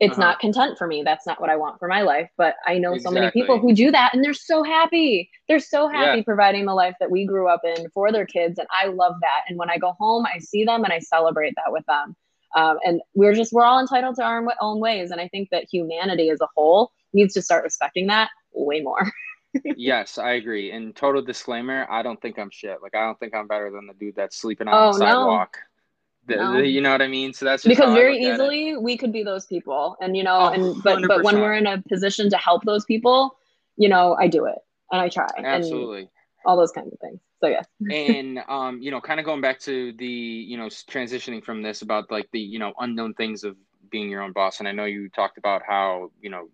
[0.00, 0.22] It's uh-huh.
[0.22, 1.04] not content for me.
[1.04, 2.28] That's not what I want for my life.
[2.36, 3.14] But I know exactly.
[3.16, 5.30] so many people who do that and they're so happy.
[5.46, 6.24] They're so happy yeah.
[6.24, 8.58] providing the life that we grew up in for their kids.
[8.58, 9.42] And I love that.
[9.48, 12.16] And when I go home, I see them and I celebrate that with them.
[12.56, 15.12] Um, and we're just, we're all entitled to our own ways.
[15.12, 19.12] And I think that humanity as a whole needs to start respecting that way more.
[19.76, 20.70] yes, I agree.
[20.70, 22.82] And total disclaimer, I don't think I'm shit.
[22.82, 25.58] Like I don't think I'm better than the dude that's sleeping on oh, the sidewalk.
[26.28, 26.36] No.
[26.36, 26.52] The, no.
[26.58, 27.32] The, you know what I mean?
[27.32, 29.96] So that's because very easily we could be those people.
[30.00, 31.08] And you know, oh, and but 100%.
[31.08, 33.36] but when we're in a position to help those people,
[33.76, 34.58] you know, I do it
[34.92, 35.26] and I try.
[35.38, 36.08] Absolutely.
[36.44, 37.20] all those kinds of things.
[37.40, 37.62] So yeah.
[37.90, 41.82] and um, you know, kind of going back to the, you know, transitioning from this
[41.82, 43.56] about like the, you know, unknown things of
[43.90, 44.60] being your own boss.
[44.60, 46.48] And I know you talked about how, you know,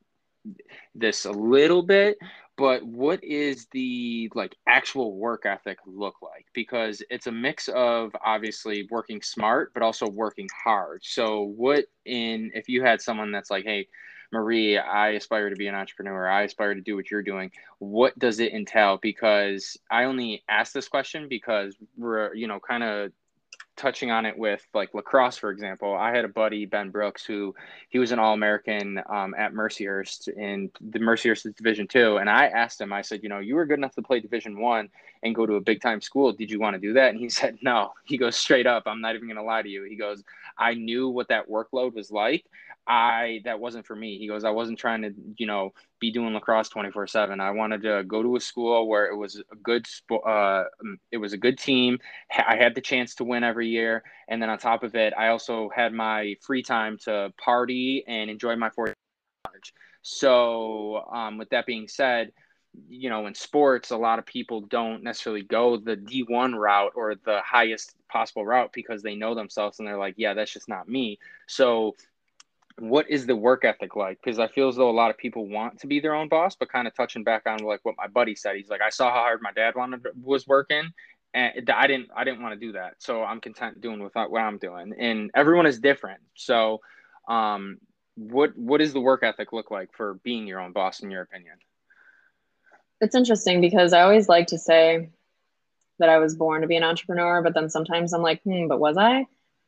[0.94, 2.18] this a little bit
[2.56, 6.46] but what is the like actual work ethic look like?
[6.54, 11.02] Because it's a mix of obviously working smart but also working hard.
[11.04, 13.88] So what in if you had someone that's like hey
[14.32, 16.28] marie i aspire to be an entrepreneur.
[16.28, 18.98] I aspire to do what you're doing what does it entail?
[19.00, 23.12] Because i only ask this question because we're you know kind of
[23.76, 27.54] touching on it with like lacrosse, for example, I had a buddy Ben Brooks who
[27.88, 32.46] he was an All American um, at Mercyhurst in the Mercyhurst Division two, and I
[32.46, 34.88] asked him, I said, you know, you were good enough to play Division one
[35.22, 36.32] and go to a big time school.
[36.32, 37.10] Did you want to do that?
[37.10, 37.92] And he said, no.
[38.04, 38.84] He goes straight up.
[38.86, 39.84] I'm not even going to lie to you.
[39.84, 40.22] He goes,
[40.58, 42.44] I knew what that workload was like.
[42.86, 44.18] I that wasn't for me.
[44.18, 47.40] He goes, I wasn't trying to, you know, be doing lacrosse 24 seven.
[47.40, 49.86] I wanted to go to a school where it was a good,
[50.24, 50.64] uh,
[51.10, 51.98] it was a good team.
[52.32, 54.04] I had the chance to win every year.
[54.28, 58.30] And then on top of it, I also had my free time to party and
[58.30, 58.94] enjoy my fourth
[59.44, 59.74] college.
[60.02, 62.32] So um, with that being said,
[62.88, 67.14] you know, in sports, a lot of people don't necessarily go the D1 route or
[67.14, 70.88] the highest possible route because they know themselves and they're like, yeah, that's just not
[70.88, 71.18] me.
[71.48, 71.96] So
[72.78, 74.18] what is the work ethic like?
[74.22, 76.56] Because I feel as though a lot of people want to be their own boss,
[76.56, 78.56] but kind of touching back on like what my buddy said.
[78.56, 80.92] He's like, I saw how hard my dad wanted was working,
[81.32, 82.94] and I didn't I didn't want to do that.
[82.98, 84.92] So I'm content doing with what I'm doing.
[84.98, 86.20] And everyone is different.
[86.34, 86.80] So,
[87.28, 87.78] um,
[88.16, 91.22] what what does the work ethic look like for being your own boss, in your
[91.22, 91.56] opinion?
[93.00, 95.10] It's interesting because I always like to say
[95.98, 98.80] that I was born to be an entrepreneur, but then sometimes I'm like, hmm, but
[98.80, 99.26] was I?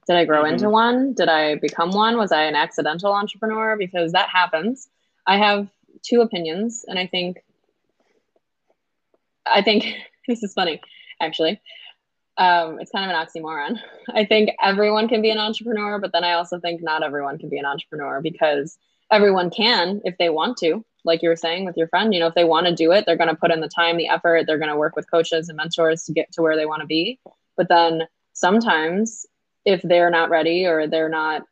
[0.09, 0.55] Did I grow mm-hmm.
[0.55, 1.13] into one?
[1.13, 2.17] Did I become one?
[2.17, 3.77] Was I an accidental entrepreneur?
[3.77, 4.89] Because that happens.
[5.27, 5.69] I have
[6.03, 7.45] two opinions, and I think
[9.47, 9.85] I think
[10.27, 10.81] this is funny,
[11.21, 11.61] actually.
[12.39, 13.81] Um, it's kind of an oxymoron.
[14.15, 17.51] I think everyone can be an entrepreneur, but then I also think not everyone can
[17.51, 18.79] be an entrepreneur because
[19.11, 20.85] everyone can if they want to.
[21.05, 23.05] Like you were saying with your friend, you know, if they want to do it,
[23.05, 25.49] they're going to put in the time, the effort, they're going to work with coaches
[25.49, 27.19] and mentors to get to where they want to be.
[27.57, 28.03] But then
[28.33, 29.27] sometimes
[29.69, 31.43] if they're not ready or they're not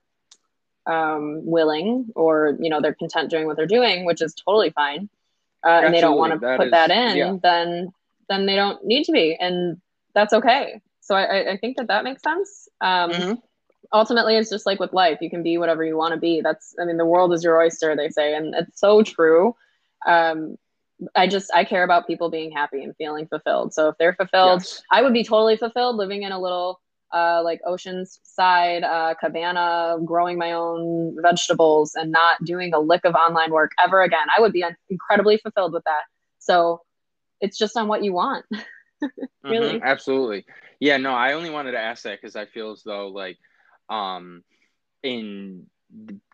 [0.86, 5.08] um, willing or you know they're content doing what they're doing, which is totally fine,
[5.64, 7.36] uh, and they don't want to put is, that in, yeah.
[7.42, 7.92] then
[8.28, 9.80] then they don't need to be, and
[10.14, 10.80] that's okay.
[11.00, 12.68] So I, I think that that makes sense.
[12.80, 13.32] Um, mm-hmm.
[13.92, 15.18] Ultimately, it's just like with life.
[15.20, 16.40] You can be whatever you want to be.
[16.40, 19.54] That's, I mean, the world is your oyster, they say, and it's so true.
[20.04, 20.58] Um,
[21.14, 23.74] I just I care about people being happy and feeling fulfilled.
[23.74, 24.82] So if they're fulfilled, yes.
[24.90, 26.80] I would be totally fulfilled living in a little
[27.16, 33.14] uh, like oceanside uh, cabana, growing my own vegetables and not doing a lick of
[33.14, 34.26] online work ever again.
[34.36, 36.02] I would be incredibly fulfilled with that.
[36.38, 36.82] So
[37.40, 38.44] it's just on what you want.
[39.42, 40.44] really, mm-hmm, absolutely.
[40.78, 43.38] Yeah, no, I only wanted to ask that because I feel as though like
[43.88, 44.42] um
[45.02, 45.66] in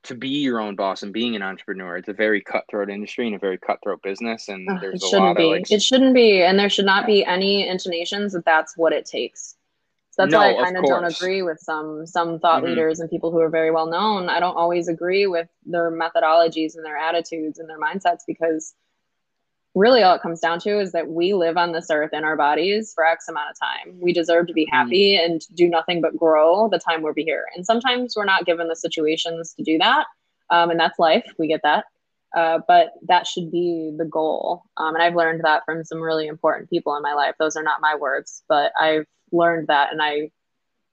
[0.02, 3.36] to be your own boss and being an entrepreneur it's a very cutthroat industry and
[3.36, 6.70] a very cutthroat business and there's it shouldn't be like, it shouldn't be and there
[6.70, 9.56] should not be any intonations that that's what it takes
[10.12, 12.70] so that's no, why i kind of don't agree with some some thought mm-hmm.
[12.70, 16.76] leaders and people who are very well known i don't always agree with their methodologies
[16.76, 18.74] and their attitudes and their mindsets because
[19.74, 22.36] really all it comes down to is that we live on this earth in our
[22.36, 23.98] bodies for X amount of time.
[24.00, 24.76] We deserve to be mm-hmm.
[24.76, 25.24] happy mm.
[25.24, 27.46] and do nothing but grow the time we're be here.
[27.56, 30.06] And sometimes we're not given the situations to do that.
[30.50, 31.24] Um, and that's life.
[31.38, 31.86] We get that.
[32.36, 34.62] Uh, but that should be the goal.
[34.76, 37.34] Um, and I've learned that from some really important people in my life.
[37.38, 40.30] Those are not my words, but I've learned that and I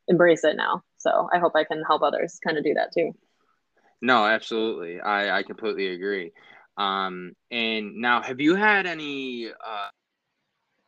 [0.08, 0.84] embrace it now.
[0.98, 3.14] So I hope I can help others kind of do that too.
[4.02, 5.00] No, absolutely.
[5.02, 6.32] I, I completely agree.
[6.78, 9.88] Um, and now, have you had any uh,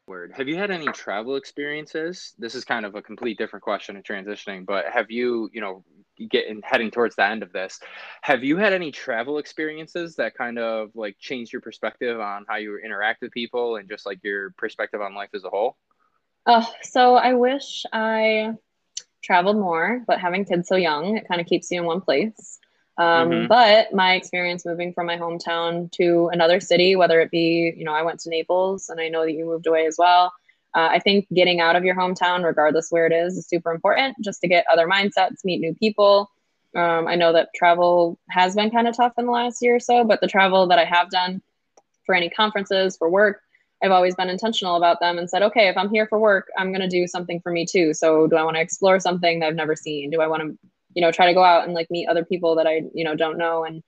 [0.07, 0.31] word?
[0.35, 2.33] Have you had any travel experiences?
[2.39, 5.83] This is kind of a complete different question of transitioning, but have you, you know,
[6.29, 7.79] getting heading towards the end of this,
[8.21, 12.57] have you had any travel experiences that kind of like changed your perspective on how
[12.57, 15.77] you interact with people and just like your perspective on life as a whole?
[16.45, 18.53] Oh, so I wish I
[19.23, 22.59] traveled more, but having kids so young, it kind of keeps you in one place.
[22.97, 23.47] Um, mm-hmm.
[23.47, 27.93] But my experience moving from my hometown to another city, whether it be, you know,
[27.93, 30.33] I went to Naples and I know that you moved away as well.
[30.75, 34.17] Uh, I think getting out of your hometown, regardless where it is, is super important
[34.21, 36.29] just to get other mindsets, meet new people.
[36.75, 39.79] Um, I know that travel has been kind of tough in the last year or
[39.79, 41.41] so, but the travel that I have done
[42.05, 43.41] for any conferences, for work,
[43.83, 46.71] I've always been intentional about them and said, okay, if I'm here for work, I'm
[46.71, 47.93] going to do something for me too.
[47.93, 50.11] So, do I want to explore something that I've never seen?
[50.11, 50.57] Do I want to
[50.93, 53.15] you know try to go out and like meet other people that i you know
[53.15, 53.83] don't know and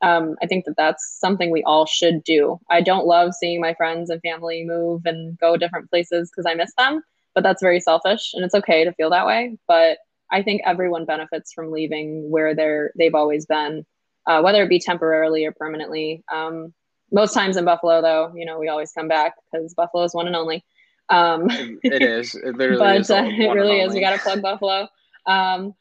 [0.00, 3.74] um, i think that that's something we all should do i don't love seeing my
[3.74, 7.02] friends and family move and go different places because i miss them
[7.34, 9.98] but that's very selfish and it's okay to feel that way but
[10.30, 13.84] i think everyone benefits from leaving where they're they've always been
[14.26, 16.72] uh, whether it be temporarily or permanently um,
[17.10, 20.26] most times in buffalo though you know we always come back because buffalo is one
[20.26, 20.64] and only.
[21.10, 21.46] Um,
[21.82, 22.34] it is.
[22.34, 23.94] It literally but is uh, it really is.
[23.94, 24.88] we got to plug buffalo.
[25.26, 25.74] Um,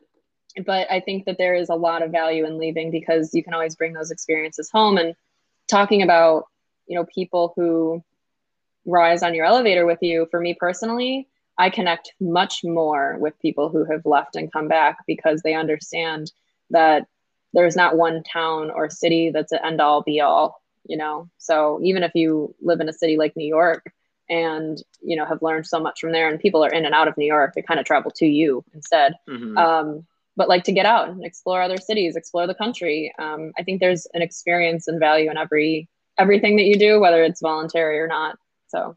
[0.65, 3.53] but I think that there is a lot of value in leaving because you can
[3.53, 4.97] always bring those experiences home.
[4.97, 5.15] And
[5.67, 6.45] talking about,
[6.87, 8.03] you know, people who
[8.85, 13.69] rise on your elevator with you, for me personally, I connect much more with people
[13.69, 16.31] who have left and come back because they understand
[16.69, 17.07] that
[17.53, 21.29] there's not one town or city that's an end all be all, you know.
[21.37, 23.91] So even if you live in a city like New York
[24.29, 27.07] and you know have learned so much from there, and people are in and out
[27.07, 29.15] of New York, they kind of travel to you instead.
[29.29, 29.57] Mm-hmm.
[29.57, 33.13] Um, but like to get out and explore other cities, explore the country.
[33.17, 37.23] Um, I think there's an experience and value in every everything that you do, whether
[37.23, 38.37] it's voluntary or not.
[38.67, 38.95] So.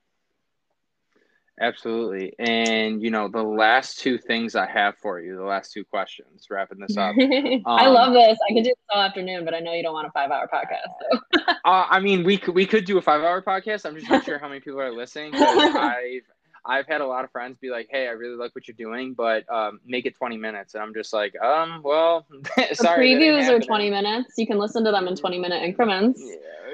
[1.61, 2.33] Absolutely.
[2.39, 6.47] And, you know, the last two things I have for you, the last two questions,
[6.49, 7.15] wrapping this up.
[7.51, 8.39] Um, I love this.
[8.49, 10.49] I could do this all afternoon, but I know you don't want a five hour
[10.53, 10.93] podcast.
[11.13, 11.41] So.
[11.65, 13.85] uh, I mean, we could, we could do a five hour podcast.
[13.85, 15.35] I'm just not sure how many people are listening.
[15.35, 16.23] I've,
[16.65, 19.15] I've had a lot of friends be like, "Hey, I really like what you're doing,
[19.15, 22.27] but um, make it 20 minutes." And I'm just like, "Um, well,
[22.73, 24.35] sorry." The previews are 20 minutes.
[24.37, 26.23] You can listen to them in 20 minute increments.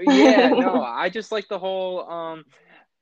[0.02, 2.44] Yeah, yeah no, I just like the whole um,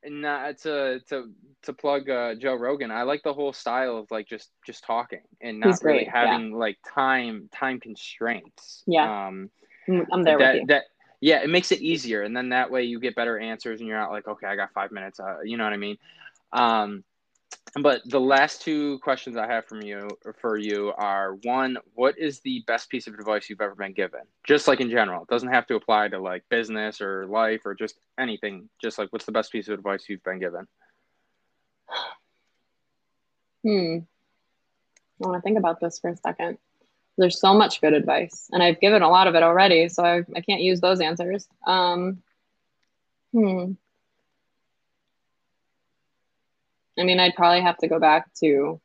[0.09, 1.31] not to to
[1.63, 2.91] to plug uh, Joe Rogan.
[2.91, 6.57] I like the whole style of like just just talking and not really having yeah.
[6.57, 8.83] like time time constraints.
[8.85, 9.27] Yeah.
[9.27, 9.49] Um,
[9.87, 10.67] I'm there that, with you.
[10.67, 10.83] That
[11.21, 13.99] yeah, it makes it easier, and then that way you get better answers, and you're
[13.99, 15.19] not like, okay, I got five minutes.
[15.19, 15.97] Uh, you know what I mean?
[16.51, 17.03] Um,
[17.81, 20.07] but the last two questions I have from you
[20.39, 24.21] for you are one, what is the best piece of advice you've ever been given?
[24.47, 27.75] Just like in general, it doesn't have to apply to like business or life or
[27.75, 28.69] just anything.
[28.81, 30.67] Just like what's the best piece of advice you've been given?
[33.63, 33.97] Hmm.
[35.23, 36.57] I want to think about this for a second.
[37.17, 40.23] There's so much good advice, and I've given a lot of it already, so I,
[40.35, 41.47] I can't use those answers.
[41.65, 42.21] Um,
[43.33, 43.73] hmm.
[46.97, 48.79] I mean, I'd probably have to go back to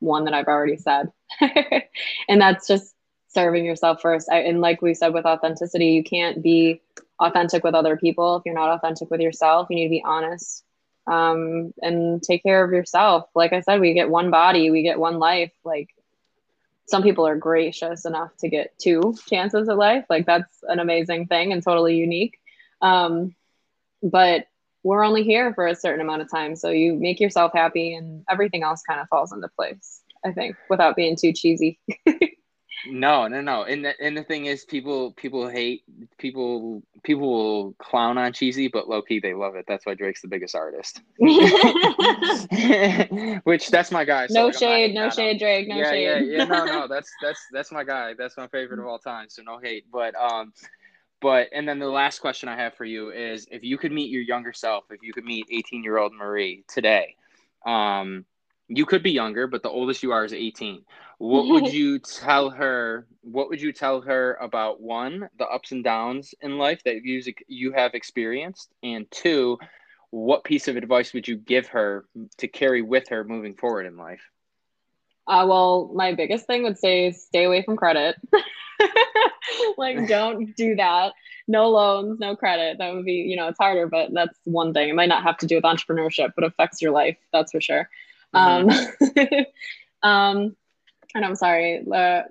[0.00, 1.10] one that I've already said.
[1.40, 2.94] and that's just
[3.28, 4.28] serving yourself first.
[4.30, 6.80] I, and like we said with authenticity, you can't be
[7.20, 9.68] authentic with other people if you're not authentic with yourself.
[9.70, 10.64] You need to be honest
[11.08, 13.28] um, and take care of yourself.
[13.34, 15.52] Like I said, we get one body, we get one life.
[15.64, 15.88] Like
[16.86, 20.04] some people are gracious enough to get two chances at life.
[20.08, 22.38] Like that's an amazing thing and totally unique.
[22.80, 23.34] Um,
[24.02, 24.46] but
[24.88, 26.56] we're only here for a certain amount of time.
[26.56, 30.56] So you make yourself happy and everything else kind of falls into place, I think,
[30.70, 31.78] without being too cheesy.
[32.86, 33.64] No, no, no.
[33.64, 35.82] And the, and the thing is, people people hate
[36.16, 39.64] people people will clown on cheesy, but low key they love it.
[39.66, 41.00] That's why Drake's the biggest artist.
[43.44, 44.28] Which that's my guy.
[44.28, 45.66] So no shade, no shade, Drake.
[45.66, 46.04] No yeah, shade.
[46.04, 46.86] Yeah, yeah, no, no.
[46.88, 48.14] That's that's that's my guy.
[48.16, 49.26] That's my favorite of all time.
[49.28, 49.86] So no hate.
[49.92, 50.52] But um,
[51.20, 54.10] but and then the last question I have for you is, if you could meet
[54.10, 57.16] your younger self, if you could meet eighteen year old Marie today,
[57.66, 58.24] um,
[58.68, 60.84] you could be younger, but the oldest you are is 18.
[61.18, 63.06] What would you tell her?
[63.22, 67.22] What would you tell her about one, the ups and downs in life that you
[67.48, 69.58] you have experienced, and two,
[70.10, 72.04] what piece of advice would you give her
[72.38, 74.22] to carry with her moving forward in life?
[75.26, 78.16] Uh, well, my biggest thing would say stay away from credit.
[79.78, 81.12] like, don't do that.
[81.46, 82.78] No loans, no credit.
[82.78, 84.88] That would be, you know, it's harder, but that's one thing.
[84.88, 87.16] It might not have to do with entrepreneurship, but affects your life.
[87.32, 87.88] That's for sure.
[88.34, 89.38] Mm-hmm.
[90.04, 90.56] Um, um,
[91.14, 92.22] and I'm sorry, uh,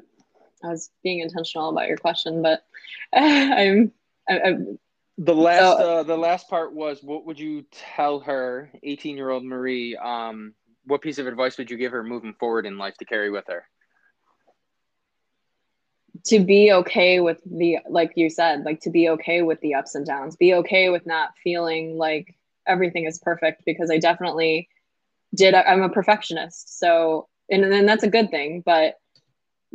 [0.63, 2.63] I was being intentional about your question, but
[3.13, 3.91] I'm,
[4.29, 4.79] I, I'm
[5.17, 9.31] the last so, uh, the last part was what would you tell her 18 year
[9.31, 10.53] old marie um,
[10.85, 13.45] what piece of advice would you give her moving forward in life to carry with
[13.47, 13.67] her
[16.26, 19.95] to be okay with the like you said like to be okay with the ups
[19.95, 24.68] and downs be okay with not feeling like everything is perfect because i definitely
[25.34, 26.80] did I'm a perfectionist.
[26.80, 28.95] So and then that's a good thing, but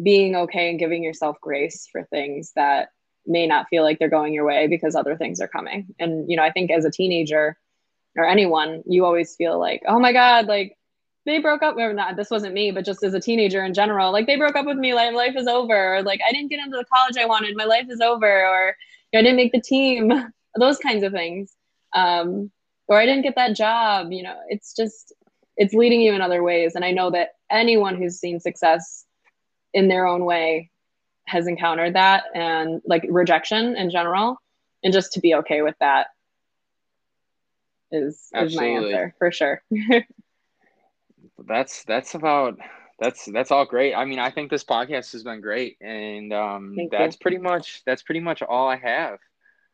[0.03, 2.89] being okay and giving yourself grace for things that
[3.27, 5.95] may not feel like they're going your way because other things are coming.
[5.99, 7.57] And you know, I think as a teenager
[8.17, 10.77] or anyone, you always feel like, oh my God, like
[11.25, 14.13] they broke up or not this wasn't me, but just as a teenager in general,
[14.13, 16.61] like they broke up with me, like life is over, or like I didn't get
[16.61, 18.77] into the college I wanted, my life is over, or
[19.13, 20.13] you know, I didn't make the team,
[20.59, 21.55] those kinds of things.
[21.95, 22.51] Um,
[22.89, 25.13] or I didn't get that job, you know, it's just
[25.57, 26.75] it's leading you in other ways.
[26.75, 29.05] And I know that anyone who's seen success
[29.73, 30.71] in their own way
[31.27, 34.37] has encountered that and like rejection in general.
[34.83, 36.09] And just to be okay with that
[37.93, 39.63] is, is my answer for sure.
[41.47, 42.59] that's that's about
[42.99, 43.95] that's that's all great.
[43.95, 47.19] I mean, I think this podcast has been great, and um, that's you.
[47.21, 49.19] pretty much that's pretty much all I have.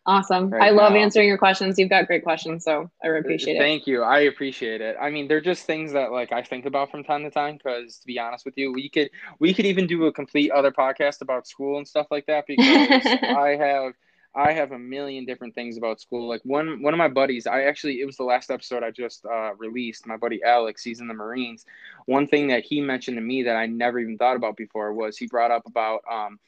[0.06, 0.48] Awesome.
[0.48, 1.00] Right I love now.
[1.00, 1.78] answering your questions.
[1.78, 3.58] You've got great questions, so I appreciate it.
[3.58, 4.02] Thank you.
[4.02, 4.96] I appreciate it.
[4.98, 7.98] I mean, they're just things that like I think about from time to time because
[7.98, 11.20] to be honest with you, we could we could even do a complete other podcast
[11.20, 13.92] about school and stuff like that because I have
[14.34, 16.28] I have a million different things about school.
[16.28, 19.24] Like one one of my buddies, I actually it was the last episode I just
[19.24, 20.06] uh, released.
[20.06, 21.64] My buddy Alex, he's in the Marines.
[22.06, 25.16] One thing that he mentioned to me that I never even thought about before was
[25.16, 26.38] he brought up about um,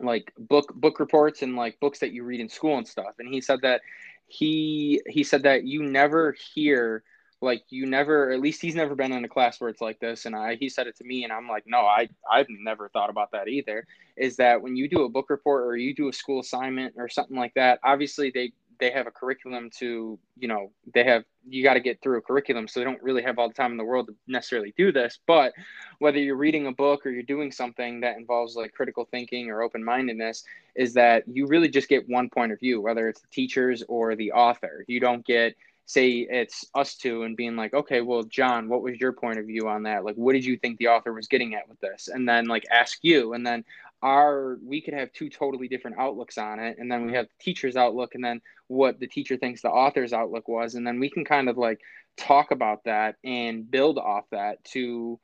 [0.00, 3.32] like book book reports and like books that you read in school and stuff and
[3.32, 3.80] he said that
[4.26, 7.02] he he said that you never hear
[7.40, 10.26] like you never at least he's never been in a class where it's like this
[10.26, 13.10] and i he said it to me and i'm like no i i've never thought
[13.10, 13.86] about that either
[14.16, 17.08] is that when you do a book report or you do a school assignment or
[17.08, 21.62] something like that obviously they they have a curriculum to you know they have you
[21.62, 23.76] got to get through a curriculum so they don't really have all the time in
[23.76, 25.52] the world to necessarily do this but
[25.98, 29.62] whether you're reading a book or you're doing something that involves like critical thinking or
[29.62, 30.44] open-mindedness
[30.76, 34.14] is that you really just get one point of view whether it's the teachers or
[34.14, 34.84] the author.
[34.86, 35.56] You don't get
[35.88, 39.46] say it's us two and being like okay well john what was your point of
[39.46, 40.04] view on that?
[40.04, 42.08] Like what did you think the author was getting at with this?
[42.08, 43.32] And then like ask you.
[43.32, 43.64] And then
[44.02, 46.76] our we could have two totally different outlooks on it.
[46.78, 50.12] And then we have the teacher's outlook and then what the teacher thinks the author's
[50.12, 50.74] outlook was.
[50.74, 51.80] And then we can kind of like
[52.16, 55.18] talk about that and build off that to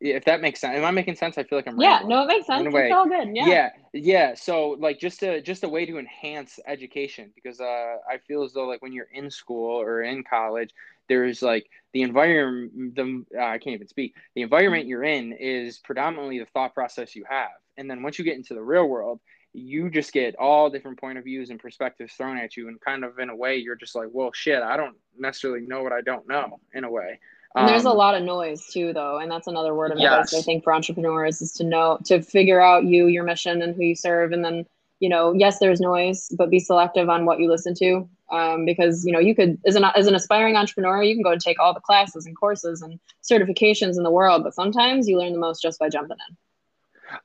[0.00, 1.38] if that makes sense am i making sense?
[1.38, 2.02] I feel like i'm right.
[2.02, 2.66] yeah no it makes sense.
[2.66, 3.46] It's all good yeah.
[3.46, 8.18] Yeah yeah so like just a just a way to enhance education because uh i
[8.26, 10.70] feel as though like when you're in school or in college
[11.08, 14.14] there's like the environment the uh, i can't even speak.
[14.34, 17.50] The environment you're in is predominantly the thought process you have.
[17.76, 19.20] And then once you get into the real world
[19.52, 23.04] you just get all different point of views and perspectives thrown at you and kind
[23.04, 26.00] of in a way you're just like well shit i don't necessarily know what i
[26.00, 27.18] don't know in a way
[27.56, 30.34] and there's um, a lot of noise too though and that's another word of advice
[30.34, 33.82] i think for entrepreneurs is to know to figure out you your mission and who
[33.82, 34.64] you serve and then
[35.00, 39.04] you know yes there's noise but be selective on what you listen to um, because
[39.04, 41.58] you know you could as an as an aspiring entrepreneur you can go and take
[41.58, 45.38] all the classes and courses and certifications in the world but sometimes you learn the
[45.38, 46.36] most just by jumping in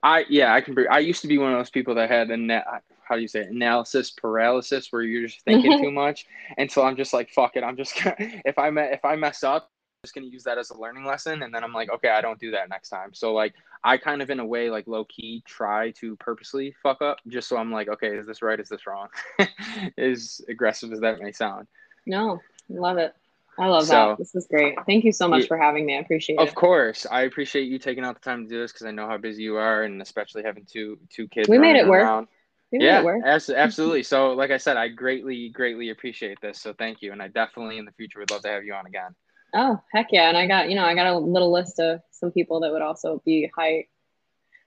[0.02, 0.76] I yeah, I can.
[0.90, 3.42] I used to be one of those people that had a how do you say
[3.42, 3.50] it?
[3.50, 6.26] analysis paralysis, where you're just thinking too much,
[6.58, 9.44] and so I'm just like, fuck it, I'm just gonna if I if I mess
[9.44, 9.70] up,
[10.06, 12.40] Just gonna use that as a learning lesson, and then I'm like, okay, I don't
[12.40, 13.14] do that next time.
[13.14, 17.02] So like, I kind of in a way like low key try to purposely fuck
[17.02, 18.60] up, just so I'm like, okay, is this right?
[18.60, 19.08] Is this wrong?
[19.98, 21.68] as aggressive as that may sound.
[22.06, 22.40] No,
[22.70, 23.16] love it.
[23.58, 24.18] I love so, that.
[24.18, 24.76] This is great.
[24.86, 25.96] Thank you so much for having me.
[25.96, 26.50] I appreciate of it.
[26.50, 27.06] Of course.
[27.10, 29.44] I appreciate you taking out the time to do this because I know how busy
[29.44, 31.48] you are and especially having two two kids.
[31.48, 32.28] We made it work.
[32.72, 33.24] We yeah, it work.
[33.26, 34.04] absolutely.
[34.04, 36.60] So like I said, I greatly, greatly appreciate this.
[36.60, 37.12] So thank you.
[37.12, 39.16] And I definitely in the future would love to have you on again.
[39.56, 40.28] Oh, heck yeah.
[40.28, 42.82] And I got, you know, I got a little list of some people that would
[42.82, 43.86] also be high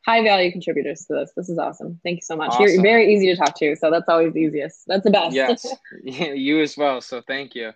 [0.07, 1.33] high value contributors to this.
[1.37, 2.01] This is awesome.
[2.03, 2.53] Thank you so much.
[2.53, 2.67] Awesome.
[2.67, 3.77] You're very easy to talk to.
[3.77, 4.87] So that's always the easiest.
[4.87, 5.35] That's the best.
[5.35, 5.67] Yes.
[6.03, 7.03] you as well.
[7.03, 7.73] So thank you.